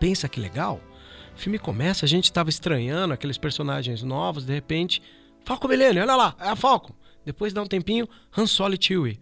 Pensa 0.00 0.28
que 0.28 0.40
legal? 0.40 0.80
O 1.36 1.38
filme 1.38 1.58
começa, 1.58 2.04
a 2.04 2.08
gente 2.08 2.24
estava 2.24 2.50
estranhando 2.50 3.14
aqueles 3.14 3.38
personagens 3.38 4.02
novos, 4.02 4.44
de 4.44 4.52
repente, 4.52 5.00
Falcon 5.44 5.68
Millennium, 5.68 6.02
olha 6.02 6.16
lá, 6.16 6.36
é 6.40 6.48
a 6.48 6.56
Falcon. 6.56 6.94
Depois 7.24 7.52
dá 7.52 7.62
um 7.62 7.66
tempinho, 7.66 8.08
Han 8.36 8.46
Solo 8.46 8.74
e 8.74 8.78
Chewie. 8.82 9.20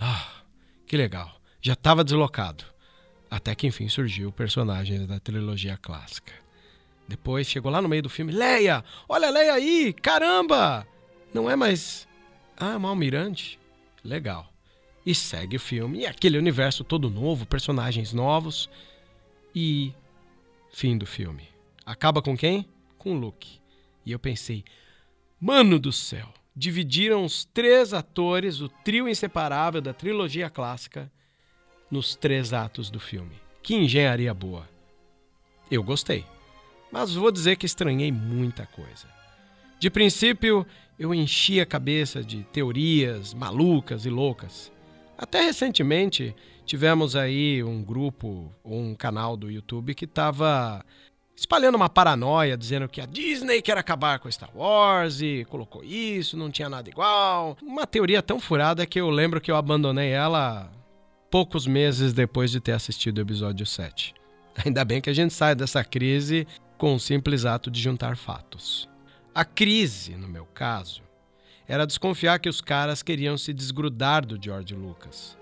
Ah, 0.00 0.42
que 0.86 0.96
legal. 0.96 1.40
Já 1.60 1.74
estava 1.74 2.02
deslocado. 2.02 2.64
Até 3.30 3.54
que 3.54 3.66
enfim 3.66 3.88
surgiu 3.88 4.28
o 4.30 4.32
personagem 4.32 5.06
da 5.06 5.20
trilogia 5.20 5.76
clássica. 5.76 6.43
Depois 7.06 7.46
chegou 7.46 7.70
lá 7.70 7.82
no 7.82 7.88
meio 7.88 8.02
do 8.02 8.08
filme, 8.08 8.32
Leia! 8.32 8.84
Olha 9.08 9.28
a 9.28 9.30
Leia 9.30 9.54
aí! 9.54 9.92
Caramba! 9.92 10.86
Não 11.32 11.50
é 11.50 11.56
mais. 11.56 12.08
Ah, 12.56 12.72
é 12.72 12.76
uma 12.76 12.88
almirante? 12.88 13.58
Legal. 14.02 14.52
E 15.04 15.14
segue 15.14 15.56
o 15.56 15.60
filme. 15.60 16.00
E 16.00 16.06
aquele 16.06 16.38
universo 16.38 16.82
todo 16.82 17.10
novo, 17.10 17.44
personagens 17.44 18.12
novos. 18.12 18.70
E. 19.54 19.92
Fim 20.72 20.96
do 20.96 21.06
filme. 21.06 21.48
Acaba 21.84 22.22
com 22.22 22.36
quem? 22.36 22.68
Com 22.96 23.14
Luke. 23.18 23.60
E 24.06 24.12
eu 24.12 24.18
pensei, 24.18 24.64
mano 25.40 25.78
do 25.78 25.92
céu! 25.92 26.32
Dividiram 26.56 27.24
os 27.24 27.44
três 27.44 27.92
atores, 27.92 28.60
o 28.60 28.68
trio 28.68 29.08
inseparável 29.08 29.80
da 29.80 29.92
trilogia 29.92 30.48
clássica, 30.48 31.10
nos 31.90 32.14
três 32.14 32.52
atos 32.52 32.90
do 32.90 33.00
filme. 33.00 33.34
Que 33.60 33.74
engenharia 33.74 34.32
boa! 34.32 34.68
Eu 35.70 35.82
gostei, 35.82 36.24
mas 36.94 37.12
vou 37.12 37.32
dizer 37.32 37.56
que 37.56 37.66
estranhei 37.66 38.12
muita 38.12 38.66
coisa. 38.66 39.08
De 39.80 39.90
princípio, 39.90 40.64
eu 40.96 41.12
enchi 41.12 41.60
a 41.60 41.66
cabeça 41.66 42.22
de 42.22 42.44
teorias 42.44 43.34
malucas 43.34 44.06
e 44.06 44.10
loucas. 44.10 44.70
Até 45.18 45.40
recentemente 45.40 46.36
tivemos 46.64 47.16
aí 47.16 47.64
um 47.64 47.82
grupo, 47.82 48.48
um 48.64 48.94
canal 48.94 49.36
do 49.36 49.50
YouTube 49.50 49.92
que 49.92 50.04
estava 50.04 50.84
espalhando 51.34 51.74
uma 51.74 51.88
paranoia, 51.88 52.56
dizendo 52.56 52.88
que 52.88 53.00
a 53.00 53.06
Disney 53.06 53.60
quer 53.60 53.76
acabar 53.76 54.20
com 54.20 54.30
Star 54.30 54.56
Wars 54.56 55.20
e 55.20 55.44
colocou 55.50 55.82
isso, 55.82 56.36
não 56.36 56.48
tinha 56.48 56.68
nada 56.68 56.88
igual. 56.88 57.58
Uma 57.60 57.88
teoria 57.88 58.22
tão 58.22 58.38
furada 58.38 58.86
que 58.86 59.00
eu 59.00 59.10
lembro 59.10 59.40
que 59.40 59.50
eu 59.50 59.56
abandonei 59.56 60.10
ela 60.10 60.70
poucos 61.28 61.66
meses 61.66 62.12
depois 62.12 62.52
de 62.52 62.60
ter 62.60 62.70
assistido 62.70 63.18
o 63.18 63.22
episódio 63.22 63.66
7. 63.66 64.14
Ainda 64.64 64.84
bem 64.84 65.00
que 65.00 65.10
a 65.10 65.12
gente 65.12 65.34
sai 65.34 65.56
dessa 65.56 65.82
crise 65.82 66.46
com 66.78 66.94
o 66.94 67.00
simples 67.00 67.44
ato 67.44 67.70
de 67.70 67.80
juntar 67.80 68.16
fatos. 68.16 68.88
A 69.34 69.44
crise, 69.44 70.16
no 70.16 70.28
meu 70.28 70.46
caso, 70.46 71.02
era 71.66 71.86
desconfiar 71.86 72.38
que 72.38 72.48
os 72.48 72.60
caras 72.60 73.02
queriam 73.02 73.36
se 73.36 73.52
desgrudar 73.52 74.24
do 74.24 74.42
George 74.42 74.74
Lucas. 74.74 75.36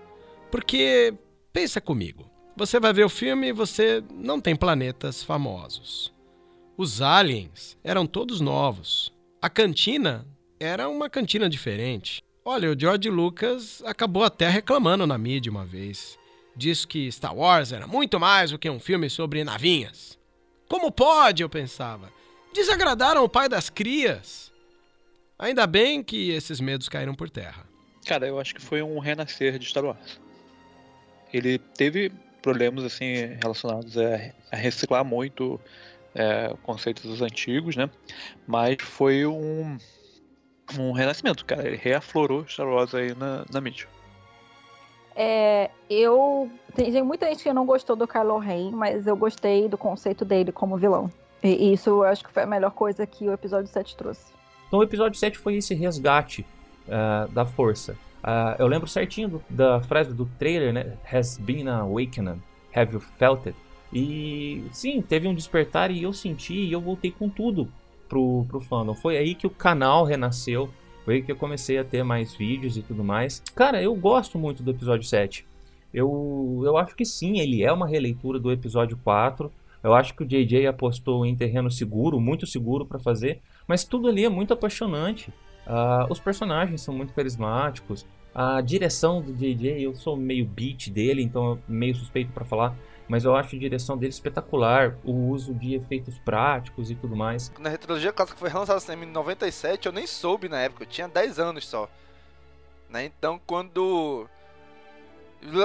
Porque, 0.51 1.13
pensa 1.51 1.81
comigo, 1.81 2.29
você 2.55 2.79
vai 2.79 2.93
ver 2.93 3.03
o 3.03 3.09
filme 3.09 3.47
e 3.47 3.53
você 3.53 4.03
não 4.13 4.39
tem 4.39 4.55
planetas 4.55 5.23
famosos. 5.23 6.13
Os 6.77 7.01
aliens 7.01 7.77
eram 7.83 8.05
todos 8.05 8.39
novos. 8.39 9.11
A 9.41 9.49
cantina 9.49 10.25
era 10.59 10.87
uma 10.87 11.09
cantina 11.09 11.49
diferente. 11.49 12.21
Olha, 12.45 12.71
o 12.71 12.79
George 12.79 13.09
Lucas 13.09 13.81
acabou 13.85 14.23
até 14.23 14.49
reclamando 14.49 15.05
na 15.05 15.17
mídia 15.17 15.51
uma 15.51 15.65
vez. 15.65 16.17
Disse 16.55 16.87
que 16.87 17.11
Star 17.11 17.35
Wars 17.35 17.71
era 17.71 17.87
muito 17.87 18.19
mais 18.19 18.51
do 18.51 18.59
que 18.59 18.69
um 18.69 18.79
filme 18.79 19.09
sobre 19.09 19.43
navinhas. 19.43 20.17
Como 20.73 20.91
pode, 20.91 21.43
eu 21.43 21.49
pensava. 21.49 22.11
Desagradaram 22.51 23.23
o 23.23 23.29
pai 23.29 23.47
das 23.47 23.69
crias. 23.69 24.51
Ainda 25.37 25.67
bem 25.67 26.01
que 26.01 26.31
esses 26.31 26.59
medos 26.59 26.89
caíram 26.89 27.13
por 27.13 27.29
terra. 27.29 27.63
Cara, 28.07 28.25
eu 28.25 28.39
acho 28.39 28.55
que 28.55 28.61
foi 28.61 28.81
um 28.81 28.97
renascer 28.97 29.59
de 29.59 29.67
Star 29.67 29.85
Wars. 29.85 30.19
Ele 31.31 31.59
teve 31.59 32.11
problemas 32.41 32.83
assim 32.85 33.37
relacionados 33.39 33.95
a, 33.99 34.55
reciclar 34.55 35.05
muito 35.05 35.61
é, 36.15 36.55
conceitos 36.63 37.03
dos 37.03 37.21
antigos, 37.21 37.75
né? 37.75 37.87
Mas 38.47 38.77
foi 38.81 39.27
um, 39.27 39.77
um 40.79 40.91
renascimento, 40.91 41.45
cara. 41.45 41.67
Ele 41.67 41.77
reaflorou 41.77 42.47
Star 42.47 42.67
Wars 42.67 42.95
aí 42.95 43.13
na, 43.13 43.45
na 43.53 43.61
mídia. 43.61 43.87
É, 45.15 45.69
eu. 45.89 46.49
Tem, 46.75 47.01
muita 47.03 47.27
gente 47.27 47.43
que 47.43 47.53
não 47.53 47.65
gostou 47.65 47.95
do 47.95 48.07
Kylo 48.07 48.37
Ren, 48.39 48.71
mas 48.71 49.05
eu 49.05 49.15
gostei 49.15 49.67
do 49.67 49.77
conceito 49.77 50.25
dele 50.25 50.51
como 50.51 50.77
vilão. 50.77 51.09
E 51.43 51.73
isso 51.73 51.89
eu 51.89 52.03
acho 52.03 52.23
que 52.23 52.31
foi 52.31 52.43
a 52.43 52.47
melhor 52.47 52.71
coisa 52.71 53.05
que 53.05 53.27
o 53.27 53.33
episódio 53.33 53.67
7 53.67 53.95
trouxe. 53.95 54.31
Então 54.67 54.79
o 54.79 54.83
episódio 54.83 55.19
7 55.19 55.37
foi 55.37 55.55
esse 55.55 55.75
resgate 55.75 56.45
uh, 56.87 57.29
da 57.31 57.45
força. 57.45 57.93
Uh, 58.23 58.55
eu 58.57 58.67
lembro 58.67 58.87
certinho 58.87 59.27
do, 59.27 59.43
da 59.49 59.81
frase 59.81 60.13
do 60.13 60.25
trailer, 60.39 60.73
né? 60.73 60.97
Has 61.11 61.37
been 61.37 61.67
awakened. 61.67 62.41
Have 62.73 62.93
you 62.93 62.99
felt 62.99 63.45
it? 63.45 63.57
E 63.91 64.65
sim, 64.71 65.01
teve 65.01 65.27
um 65.27 65.35
despertar 65.35 65.91
e 65.91 66.01
eu 66.01 66.13
senti 66.13 66.53
e 66.53 66.71
eu 66.71 66.81
voltei 66.81 67.11
com 67.11 67.29
tudo 67.29 67.69
pro, 68.09 68.45
pro 68.47 68.59
fandom. 68.61 68.95
Foi 68.95 69.17
aí 69.17 69.35
que 69.35 69.45
o 69.45 69.49
canal 69.49 70.05
renasceu. 70.05 70.69
Foi 71.05 71.21
que 71.21 71.31
eu 71.31 71.35
comecei 71.35 71.77
a 71.77 71.83
ter 71.83 72.03
mais 72.03 72.33
vídeos 72.33 72.77
e 72.77 72.81
tudo 72.81 73.03
mais. 73.03 73.41
Cara, 73.55 73.81
eu 73.81 73.93
gosto 73.95 74.39
muito 74.39 74.63
do 74.63 74.71
episódio 74.71 75.07
7. 75.07 75.45
Eu, 75.93 76.61
eu 76.63 76.77
acho 76.77 76.95
que 76.95 77.05
sim, 77.05 77.39
ele 77.39 77.63
é 77.63 77.71
uma 77.71 77.87
releitura 77.87 78.39
do 78.39 78.51
episódio 78.51 78.97
4. 79.03 79.51
Eu 79.83 79.93
acho 79.93 80.15
que 80.15 80.23
o 80.23 80.25
JJ 80.25 80.65
apostou 80.65 81.25
em 81.25 81.35
terreno 81.35 81.69
seguro, 81.69 82.19
muito 82.19 82.47
seguro 82.47 82.85
para 82.85 82.97
fazer, 82.97 83.41
mas 83.67 83.83
tudo 83.83 84.07
ali 84.07 84.23
é 84.23 84.29
muito 84.29 84.53
apaixonante. 84.53 85.29
Uh, 85.67 86.09
os 86.09 86.19
personagens 86.19 86.81
são 86.81 86.95
muito 86.95 87.13
carismáticos. 87.13 88.05
A 88.33 88.61
direção 88.61 89.21
do 89.21 89.33
JJ, 89.33 89.83
eu 89.83 89.93
sou 89.93 90.15
meio 90.15 90.45
beat 90.45 90.89
dele, 90.89 91.21
então 91.21 91.59
meio 91.67 91.93
suspeito 91.93 92.31
para 92.31 92.45
falar, 92.45 92.75
mas 93.07 93.25
eu 93.25 93.35
acho 93.35 93.55
a 93.55 93.59
direção 93.59 93.97
dele 93.97 94.11
espetacular, 94.11 94.97
o 95.03 95.29
uso 95.29 95.53
de 95.53 95.75
efeitos 95.75 96.17
práticos 96.19 96.89
e 96.89 96.95
tudo 96.95 97.15
mais. 97.15 97.51
Na 97.59 97.77
trilogia 97.77 98.13
clássica 98.13 98.39
foi 98.39 98.49
lançada 98.49 98.93
em 98.93 99.05
97, 99.05 99.85
eu 99.85 99.91
nem 99.91 100.07
soube 100.07 100.49
na 100.49 100.59
época, 100.61 100.83
eu 100.83 100.87
tinha 100.87 101.07
10 101.07 101.39
anos 101.39 101.67
só. 101.67 101.89
Né? 102.89 103.05
Então 103.05 103.39
quando 103.45 104.27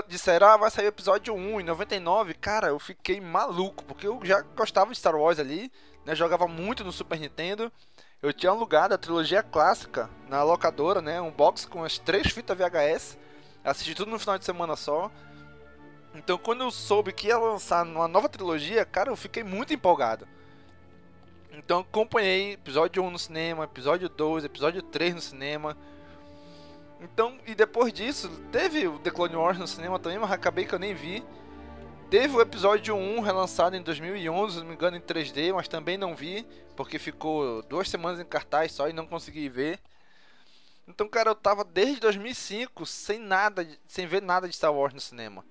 disseram, 0.08 0.48
ah, 0.48 0.56
vai 0.56 0.70
sair 0.70 0.86
o 0.86 0.88
episódio 0.88 1.34
1 1.34 1.60
em 1.60 1.64
99, 1.64 2.34
cara, 2.34 2.68
eu 2.68 2.78
fiquei 2.78 3.20
maluco, 3.20 3.84
porque 3.84 4.06
eu 4.06 4.20
já 4.24 4.42
gostava 4.56 4.90
de 4.90 4.98
Star 4.98 5.14
Wars 5.14 5.38
ali, 5.38 5.70
né? 6.04 6.14
Jogava 6.14 6.48
muito 6.48 6.82
no 6.82 6.90
Super 6.90 7.20
Nintendo. 7.20 7.70
Eu 8.20 8.32
tinha 8.32 8.50
alugado 8.50 8.94
a 8.94 8.98
trilogia 8.98 9.42
clássica 9.42 10.10
na 10.28 10.42
locadora, 10.42 11.00
né? 11.00 11.20
Um 11.20 11.30
box 11.30 11.64
com 11.66 11.84
as 11.84 11.98
três 11.98 12.32
fitas 12.32 12.58
VHS. 12.58 13.16
Assisti 13.62 13.94
tudo 13.94 14.10
no 14.10 14.18
final 14.18 14.38
de 14.38 14.44
semana 14.44 14.74
só. 14.74 15.10
Então, 16.18 16.36
quando 16.36 16.62
eu 16.64 16.70
soube 16.72 17.12
que 17.12 17.28
ia 17.28 17.38
lançar 17.38 17.86
uma 17.86 18.08
nova 18.08 18.28
trilogia, 18.28 18.84
cara, 18.84 19.08
eu 19.08 19.16
fiquei 19.16 19.44
muito 19.44 19.72
empolgado. 19.72 20.26
Então, 21.52 21.80
acompanhei 21.80 22.54
episódio 22.54 23.02
1 23.04 23.10
no 23.10 23.18
cinema, 23.18 23.64
episódio 23.64 24.08
2, 24.08 24.44
episódio 24.44 24.82
3 24.82 25.14
no 25.14 25.20
cinema. 25.20 25.76
Então, 27.00 27.38
e 27.46 27.54
depois 27.54 27.92
disso, 27.92 28.28
teve 28.50 28.88
o 28.88 28.98
The 28.98 29.12
Clone 29.12 29.36
Wars 29.36 29.58
no 29.58 29.68
cinema 29.68 29.98
também, 30.00 30.18
mas 30.18 30.32
acabei 30.32 30.64
que 30.64 30.74
eu 30.74 30.78
nem 30.78 30.92
vi. 30.92 31.24
Teve 32.10 32.36
o 32.36 32.40
episódio 32.40 32.96
1 32.96 33.20
relançado 33.20 33.76
em 33.76 33.82
2011, 33.82 34.54
se 34.54 34.58
não 34.60 34.66
me 34.66 34.74
engano, 34.74 34.96
em 34.96 35.00
3D, 35.00 35.54
mas 35.54 35.68
também 35.68 35.96
não 35.96 36.16
vi, 36.16 36.44
porque 36.74 36.98
ficou 36.98 37.62
duas 37.62 37.88
semanas 37.88 38.18
em 38.18 38.24
cartaz 38.24 38.72
só 38.72 38.88
e 38.88 38.92
não 38.92 39.06
consegui 39.06 39.48
ver. 39.48 39.78
Então, 40.88 41.08
cara, 41.08 41.30
eu 41.30 41.34
tava 41.36 41.62
desde 41.62 42.00
2005 42.00 42.84
sem 42.86 43.20
nada, 43.20 43.68
sem 43.86 44.06
ver 44.06 44.20
nada 44.20 44.48
de 44.48 44.56
Star 44.56 44.74
Wars 44.74 44.92
no 44.92 45.00
cinema, 45.00 45.44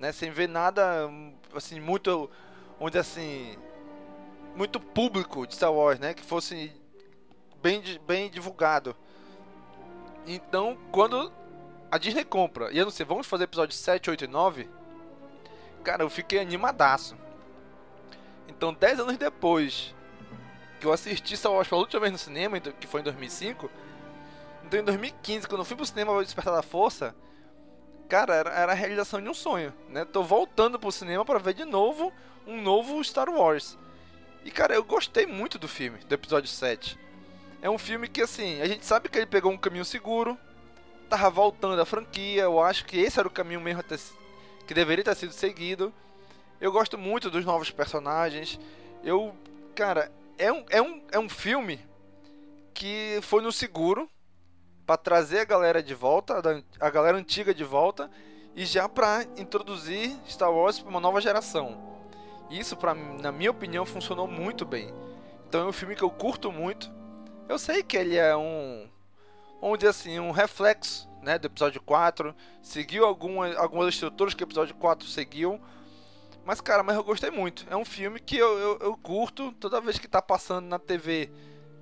né? 0.00 0.10
Sem 0.10 0.30
ver 0.30 0.48
nada, 0.48 1.08
assim, 1.54 1.78
muito, 1.78 2.28
onde 2.80 2.98
assim, 2.98 3.56
muito 4.56 4.80
público 4.80 5.46
de 5.46 5.54
Star 5.54 5.72
Wars, 5.72 6.00
né? 6.00 6.14
Que 6.14 6.22
fosse 6.22 6.72
bem, 7.62 7.82
bem 8.06 8.30
divulgado. 8.30 8.96
Então, 10.26 10.76
quando 10.90 11.30
a 11.90 11.98
Disney 11.98 12.24
compra, 12.24 12.72
e 12.72 12.78
eu 12.78 12.84
não 12.84 12.90
sei, 12.90 13.04
vamos 13.04 13.26
fazer 13.26 13.44
episódio 13.44 13.74
7, 13.74 14.10
8 14.10 14.24
e 14.24 14.28
9? 14.28 14.68
Cara, 15.84 16.02
eu 16.02 16.10
fiquei 16.10 16.40
animadaço. 16.40 17.16
Então, 18.48 18.72
10 18.72 19.00
anos 19.00 19.16
depois 19.16 19.94
que 20.80 20.86
eu 20.86 20.92
assisti 20.92 21.36
Star 21.36 21.52
Wars 21.52 21.68
pela 21.68 21.82
última 21.82 22.00
vez 22.00 22.12
no 22.12 22.18
cinema, 22.18 22.56
então, 22.56 22.72
que 22.72 22.86
foi 22.86 23.02
em 23.02 23.04
2005, 23.04 23.70
então 24.64 24.80
em 24.80 24.84
2015, 24.84 25.46
quando 25.46 25.60
eu 25.60 25.64
fui 25.64 25.76
pro 25.76 25.84
cinema 25.84 26.22
Despertar 26.24 26.54
da 26.54 26.62
Força, 26.62 27.14
cara, 28.10 28.34
era, 28.34 28.50
era, 28.50 28.72
a 28.72 28.74
realização 28.74 29.22
de 29.22 29.28
um 29.28 29.34
sonho, 29.34 29.72
né? 29.88 30.04
Tô 30.04 30.24
voltando 30.24 30.80
pro 30.80 30.90
cinema 30.90 31.24
para 31.24 31.38
ver 31.38 31.54
de 31.54 31.64
novo 31.64 32.12
um 32.44 32.60
novo 32.60 33.02
Star 33.04 33.30
Wars. 33.30 33.78
E 34.44 34.50
cara, 34.50 34.74
eu 34.74 34.82
gostei 34.82 35.26
muito 35.26 35.58
do 35.58 35.68
filme, 35.68 36.00
do 36.00 36.12
episódio 36.12 36.50
7. 36.50 36.98
É 37.62 37.70
um 37.70 37.78
filme 37.78 38.08
que, 38.08 38.20
assim, 38.20 38.60
a 38.60 38.66
gente 38.66 38.84
sabe 38.84 39.08
que 39.08 39.16
ele 39.16 39.26
pegou 39.26 39.52
um 39.52 39.56
caminho 39.56 39.84
seguro, 39.84 40.36
tava 41.08 41.30
voltando 41.30 41.80
a 41.80 41.86
franquia, 41.86 42.42
eu 42.42 42.60
acho 42.60 42.84
que 42.84 42.98
esse 42.98 43.18
era 43.18 43.28
o 43.28 43.30
caminho 43.30 43.60
mesmo 43.60 43.84
que 44.66 44.74
deveria 44.74 45.04
ter 45.04 45.14
sido 45.14 45.32
seguido. 45.32 45.94
Eu 46.60 46.72
gosto 46.72 46.98
muito 46.98 47.30
dos 47.30 47.44
novos 47.44 47.70
personagens. 47.70 48.58
Eu, 49.04 49.34
cara, 49.74 50.10
é 50.36 50.52
um, 50.52 50.64
é 50.68 50.82
um, 50.82 51.02
é 51.12 51.18
um 51.18 51.28
filme 51.28 51.78
que 52.74 53.20
foi 53.22 53.40
no 53.40 53.52
seguro 53.52 54.10
para 54.90 54.96
trazer 54.96 55.38
a 55.38 55.44
galera 55.44 55.80
de 55.80 55.94
volta, 55.94 56.42
a 56.80 56.90
galera 56.90 57.16
antiga 57.16 57.54
de 57.54 57.62
volta 57.62 58.10
e 58.56 58.66
já 58.66 58.88
para 58.88 59.24
introduzir 59.36 60.18
Star 60.28 60.52
Wars 60.52 60.80
para 60.80 60.90
uma 60.90 60.98
nova 60.98 61.20
geração. 61.20 61.78
Isso, 62.50 62.76
na 63.22 63.30
minha 63.30 63.52
opinião, 63.52 63.86
funcionou 63.86 64.26
muito 64.26 64.66
bem. 64.66 64.92
Então 65.48 65.60
é 65.60 65.64
um 65.64 65.72
filme 65.72 65.94
que 65.94 66.02
eu 66.02 66.10
curto 66.10 66.50
muito. 66.50 66.92
Eu 67.48 67.56
sei 67.56 67.84
que 67.84 67.96
ele 67.96 68.16
é 68.16 68.36
um, 68.36 68.88
dizer 69.76 69.90
assim, 69.90 70.18
um 70.18 70.32
reflexo 70.32 71.08
né, 71.22 71.38
do 71.38 71.46
episódio 71.46 71.80
4. 71.82 72.34
Seguiu 72.60 73.06
alguma, 73.06 73.54
algumas 73.54 73.94
estruturas 73.94 74.34
que 74.34 74.42
o 74.42 74.46
episódio 74.46 74.74
4 74.74 75.06
seguiu. 75.06 75.60
Mas, 76.44 76.60
cara, 76.60 76.82
mas 76.82 76.96
eu 76.96 77.04
gostei 77.04 77.30
muito. 77.30 77.64
É 77.70 77.76
um 77.76 77.84
filme 77.84 78.18
que 78.18 78.36
eu, 78.36 78.58
eu, 78.58 78.78
eu 78.80 78.96
curto. 78.96 79.52
Toda 79.52 79.80
vez 79.80 80.00
que 80.00 80.08
tá 80.08 80.20
passando 80.20 80.66
na 80.66 80.80
TV, 80.80 81.30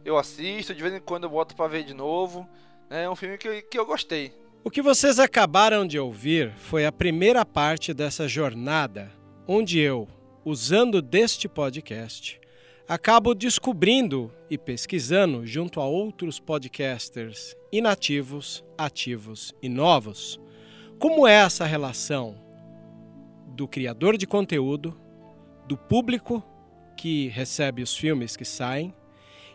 eu 0.05 0.19
assisto. 0.19 0.75
De 0.75 0.83
vez 0.83 0.93
em 0.93 1.01
quando 1.01 1.25
eu 1.25 1.31
boto 1.31 1.57
pra 1.57 1.69
ver 1.69 1.85
de 1.85 1.95
novo. 1.95 2.47
É 2.91 3.09
um 3.09 3.17
filme 3.17 3.37
que, 3.37 3.63
que 3.63 3.79
eu 3.79 3.87
gostei. 3.87 4.33
O 4.65 4.71
que 4.71 4.83
vocês 4.83 5.19
acabaram 5.19 5.87
de 5.87 5.99
ouvir 5.99 6.53
foi 6.57 6.85
a 6.85 6.93
primeira 6.93 7.45
parte 7.45 7.95
dessa 7.95 8.27
jornada, 8.27 9.11
onde 9.47 9.79
eu, 9.79 10.09
usando 10.45 11.01
deste 11.01 11.49
podcast, 11.49 12.41
acabo 12.89 13.35
descobrindo 13.35 14.33
e 14.51 14.59
pesquisando 14.59 15.47
junto 15.47 15.81
a 15.81 15.87
outros 15.87 16.41
podcasters 16.41 17.57
inativos, 17.71 18.65
ativos 18.77 19.55
e 19.63 19.69
novos 19.69 20.41
como 20.99 21.29
é 21.29 21.35
essa 21.35 21.65
relação 21.65 22.35
do 23.55 23.69
criador 23.69 24.17
de 24.17 24.27
conteúdo, 24.27 25.01
do 25.65 25.77
público 25.77 26.43
que 26.97 27.29
recebe 27.29 27.83
os 27.83 27.97
filmes 27.97 28.37
que 28.37 28.45
saem, 28.45 28.93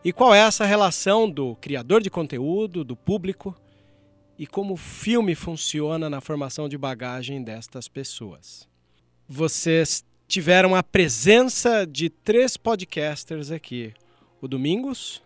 e 0.04 0.12
qual 0.12 0.34
é 0.34 0.40
essa 0.40 0.66
relação 0.66 1.30
do 1.30 1.56
criador 1.56 2.02
de 2.02 2.10
conteúdo, 2.10 2.84
do 2.84 2.96
público, 2.96 3.56
e 4.38 4.46
como 4.46 4.74
o 4.74 4.78
filme 4.78 5.36
funciona 5.36 6.10
na 6.10 6.20
formação 6.20 6.68
de 6.68 6.78
bagagem 6.78 7.42
destas 7.44 7.88
pessoas. 7.88 8.68
Vocês 9.28 10.04
tiveram 10.28 10.76
a 10.76 10.84
presença 10.84 11.86
de 11.86 12.10
três 12.10 12.58
podcasters 12.58 13.52
aqui: 13.52 13.94
o 14.42 14.48
Domingos, 14.48 15.24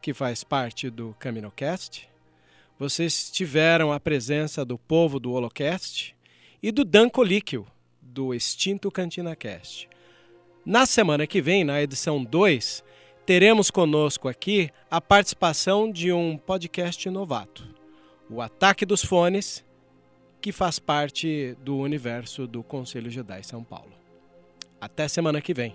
que 0.00 0.12
faz 0.12 0.42
parte 0.42 0.90
do 0.90 1.14
CaminoCast, 1.20 2.08
vocês 2.78 3.30
tiveram 3.30 3.92
a 3.92 4.00
presença 4.00 4.64
do 4.64 4.76
povo 4.76 5.20
do 5.20 5.30
Holocast 5.30 6.16
e 6.60 6.72
do 6.72 6.84
Dan 6.84 7.08
Colíquio, 7.08 7.64
do 8.00 8.34
extinto 8.34 8.90
Cantina 8.90 9.36
Cast. 9.36 9.88
Na 10.64 10.86
semana 10.86 11.26
que 11.26 11.40
vem, 11.40 11.62
na 11.62 11.80
edição 11.80 12.24
2, 12.24 12.82
teremos 13.24 13.70
conosco 13.70 14.28
aqui 14.28 14.70
a 14.90 15.00
participação 15.00 15.90
de 15.90 16.12
um 16.12 16.36
podcast 16.36 17.08
novato, 17.08 17.66
o 18.28 18.40
Ataque 18.40 18.84
dos 18.84 19.04
Fones, 19.04 19.64
que 20.40 20.50
faz 20.50 20.78
parte 20.78 21.56
do 21.60 21.78
universo 21.78 22.46
do 22.46 22.62
Conselho 22.62 23.10
Jedi 23.10 23.42
São 23.44 23.62
Paulo. 23.62 23.92
Até 24.80 25.06
semana 25.06 25.40
que 25.40 25.54
vem. 25.54 25.74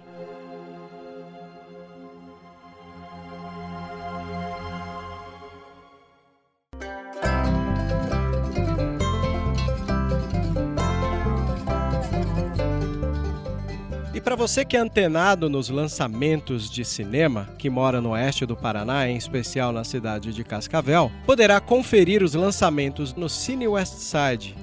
Você 14.38 14.64
que 14.64 14.78
é 14.78 14.80
antenado 14.80 15.50
nos 15.50 15.68
lançamentos 15.68 16.70
de 16.70 16.86
cinema, 16.86 17.50
que 17.58 17.72
mora 17.72 18.00
no 18.00 18.12
oeste 18.12 18.46
do 18.46 18.56
Paraná, 18.56 19.10
em 19.10 19.18
especial 19.18 19.72
na 19.72 19.84
cidade 19.84 20.32
de 20.32 20.44
Cascavel, 20.44 21.12
poderá 21.26 21.60
conferir 21.60 22.22
os 22.22 22.36
lançamentos 22.36 23.16
no 23.16 23.28
Cine 23.28 23.68
Westside. 23.68 24.56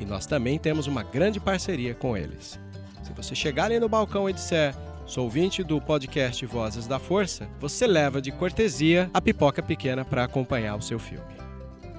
E 0.00 0.06
nós 0.06 0.24
também 0.24 0.58
temos 0.58 0.86
uma 0.86 1.02
grande 1.02 1.38
parceria 1.38 1.94
com 1.94 2.16
eles. 2.16 2.58
Se 3.02 3.12
você 3.12 3.34
chegar 3.34 3.66
ali 3.66 3.78
no 3.78 3.90
balcão 3.90 4.28
e 4.28 4.32
disser 4.32 4.74
Sou 5.04 5.24
ouvinte 5.24 5.64
do 5.64 5.80
podcast 5.80 6.46
Vozes 6.46 6.86
da 6.86 7.00
Força. 7.00 7.48
Você 7.58 7.84
leva 7.84 8.22
de 8.22 8.30
cortesia 8.30 9.10
a 9.12 9.20
pipoca 9.20 9.60
pequena 9.60 10.04
para 10.04 10.22
acompanhar 10.22 10.76
o 10.76 10.82
seu 10.82 11.00
filme. 11.00 11.34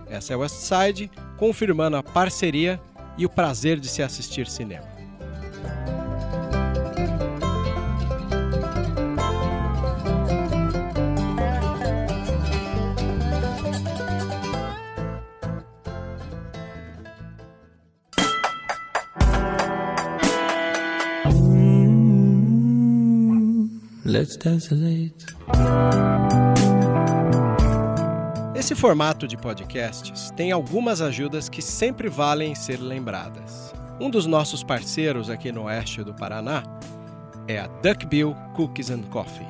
Essa 0.10 0.32
é 0.32 0.36
Westside, 0.38 1.12
confirmando 1.38 1.98
a 1.98 2.04
parceria 2.04 2.80
e 3.18 3.26
o 3.26 3.30
prazer 3.30 3.82
de 3.82 3.90
se 3.90 4.02
assistir 4.02 4.48
cinema. 4.48 4.88
Let's 24.22 24.38
Esse 28.56 28.76
formato 28.76 29.28
de 29.28 29.36
podcasts 29.36 30.30
tem 30.38 30.52
algumas 30.52 31.02
ajudas 31.02 31.50
que 31.50 31.60
sempre 31.60 32.08
valem 32.08 32.54
ser 32.54 32.78
lembradas. 32.80 33.74
Um 34.00 34.12
dos 34.12 34.28
nossos 34.28 34.64
parceiros 34.64 35.28
aqui 35.28 35.52
no 35.52 35.64
oeste 35.64 36.04
do 36.04 36.14
Paraná 36.14 36.62
é 37.48 37.62
a 37.62 37.66
Duckbill 37.66 38.36
Cookies 38.54 38.92
and 38.92 39.02
Coffee. 39.10 39.48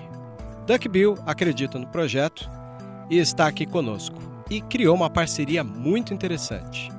Duckbill 0.65 1.17
acredita 1.25 1.77
no 1.77 1.88
projeto 1.88 2.49
e 3.10 3.17
está 3.17 3.47
aqui 3.47 3.65
conosco 3.65 4.21
e 4.49 4.62
criou 4.62 4.95
uma 4.95 5.10
parceria 5.10 5.65
muito 5.65 6.13
interessante. 6.13 6.89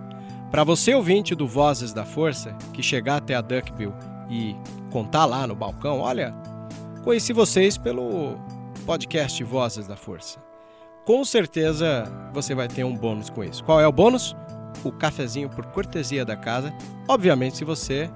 Para 0.51 0.63
você 0.63 0.93
ouvinte 0.93 1.35
do 1.35 1.49
Vozes 1.49 1.95
da 1.95 2.05
Força 2.05 2.55
que 2.75 2.83
chegar 2.83 3.17
até 3.17 3.35
a 3.35 3.41
Duckbill 3.41 3.95
e 4.29 4.55
contar 4.91 5.25
lá 5.25 5.47
no 5.47 5.55
balcão, 5.55 6.01
olha, 6.01 6.35
Conheci 7.03 7.33
vocês 7.33 7.77
pelo 7.77 8.39
podcast 8.87 9.43
Vozes 9.43 9.89
da 9.89 9.97
Força. 9.97 10.39
Com 11.05 11.25
certeza 11.25 12.05
você 12.33 12.55
vai 12.55 12.69
ter 12.69 12.85
um 12.85 12.97
bônus 12.97 13.29
com 13.29 13.43
isso. 13.43 13.65
Qual 13.65 13.81
é 13.81 13.87
o 13.89 13.91
bônus? 13.91 14.37
O 14.85 14.93
cafezinho 14.93 15.49
por 15.49 15.67
cortesia 15.67 16.25
da 16.25 16.37
casa. 16.37 16.73
Obviamente, 17.09 17.57
se 17.57 17.65
você 17.65 18.09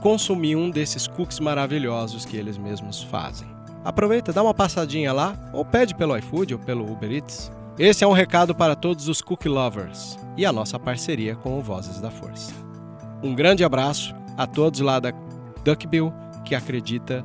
consumir 0.00 0.54
um 0.54 0.70
desses 0.70 1.08
cookies 1.08 1.40
maravilhosos 1.40 2.24
que 2.24 2.36
eles 2.36 2.56
mesmos 2.56 3.02
fazem. 3.02 3.48
Aproveita, 3.84 4.32
dá 4.32 4.40
uma 4.40 4.54
passadinha 4.54 5.12
lá, 5.12 5.36
ou 5.52 5.64
pede 5.64 5.92
pelo 5.96 6.16
iFood 6.16 6.54
ou 6.54 6.60
pelo 6.60 6.88
Uber 6.88 7.10
Eats. 7.10 7.50
Esse 7.76 8.04
é 8.04 8.06
um 8.06 8.12
recado 8.12 8.54
para 8.54 8.76
todos 8.76 9.08
os 9.08 9.20
cookie 9.20 9.48
lovers 9.48 10.16
e 10.36 10.46
a 10.46 10.52
nossa 10.52 10.78
parceria 10.78 11.34
com 11.34 11.58
o 11.58 11.62
Vozes 11.62 12.00
da 12.00 12.10
Força. 12.10 12.52
Um 13.20 13.34
grande 13.34 13.64
abraço 13.64 14.14
a 14.36 14.46
todos 14.46 14.78
lá 14.78 15.00
da 15.00 15.12
Duckbill 15.64 16.14
que 16.44 16.54
acredita 16.54 17.24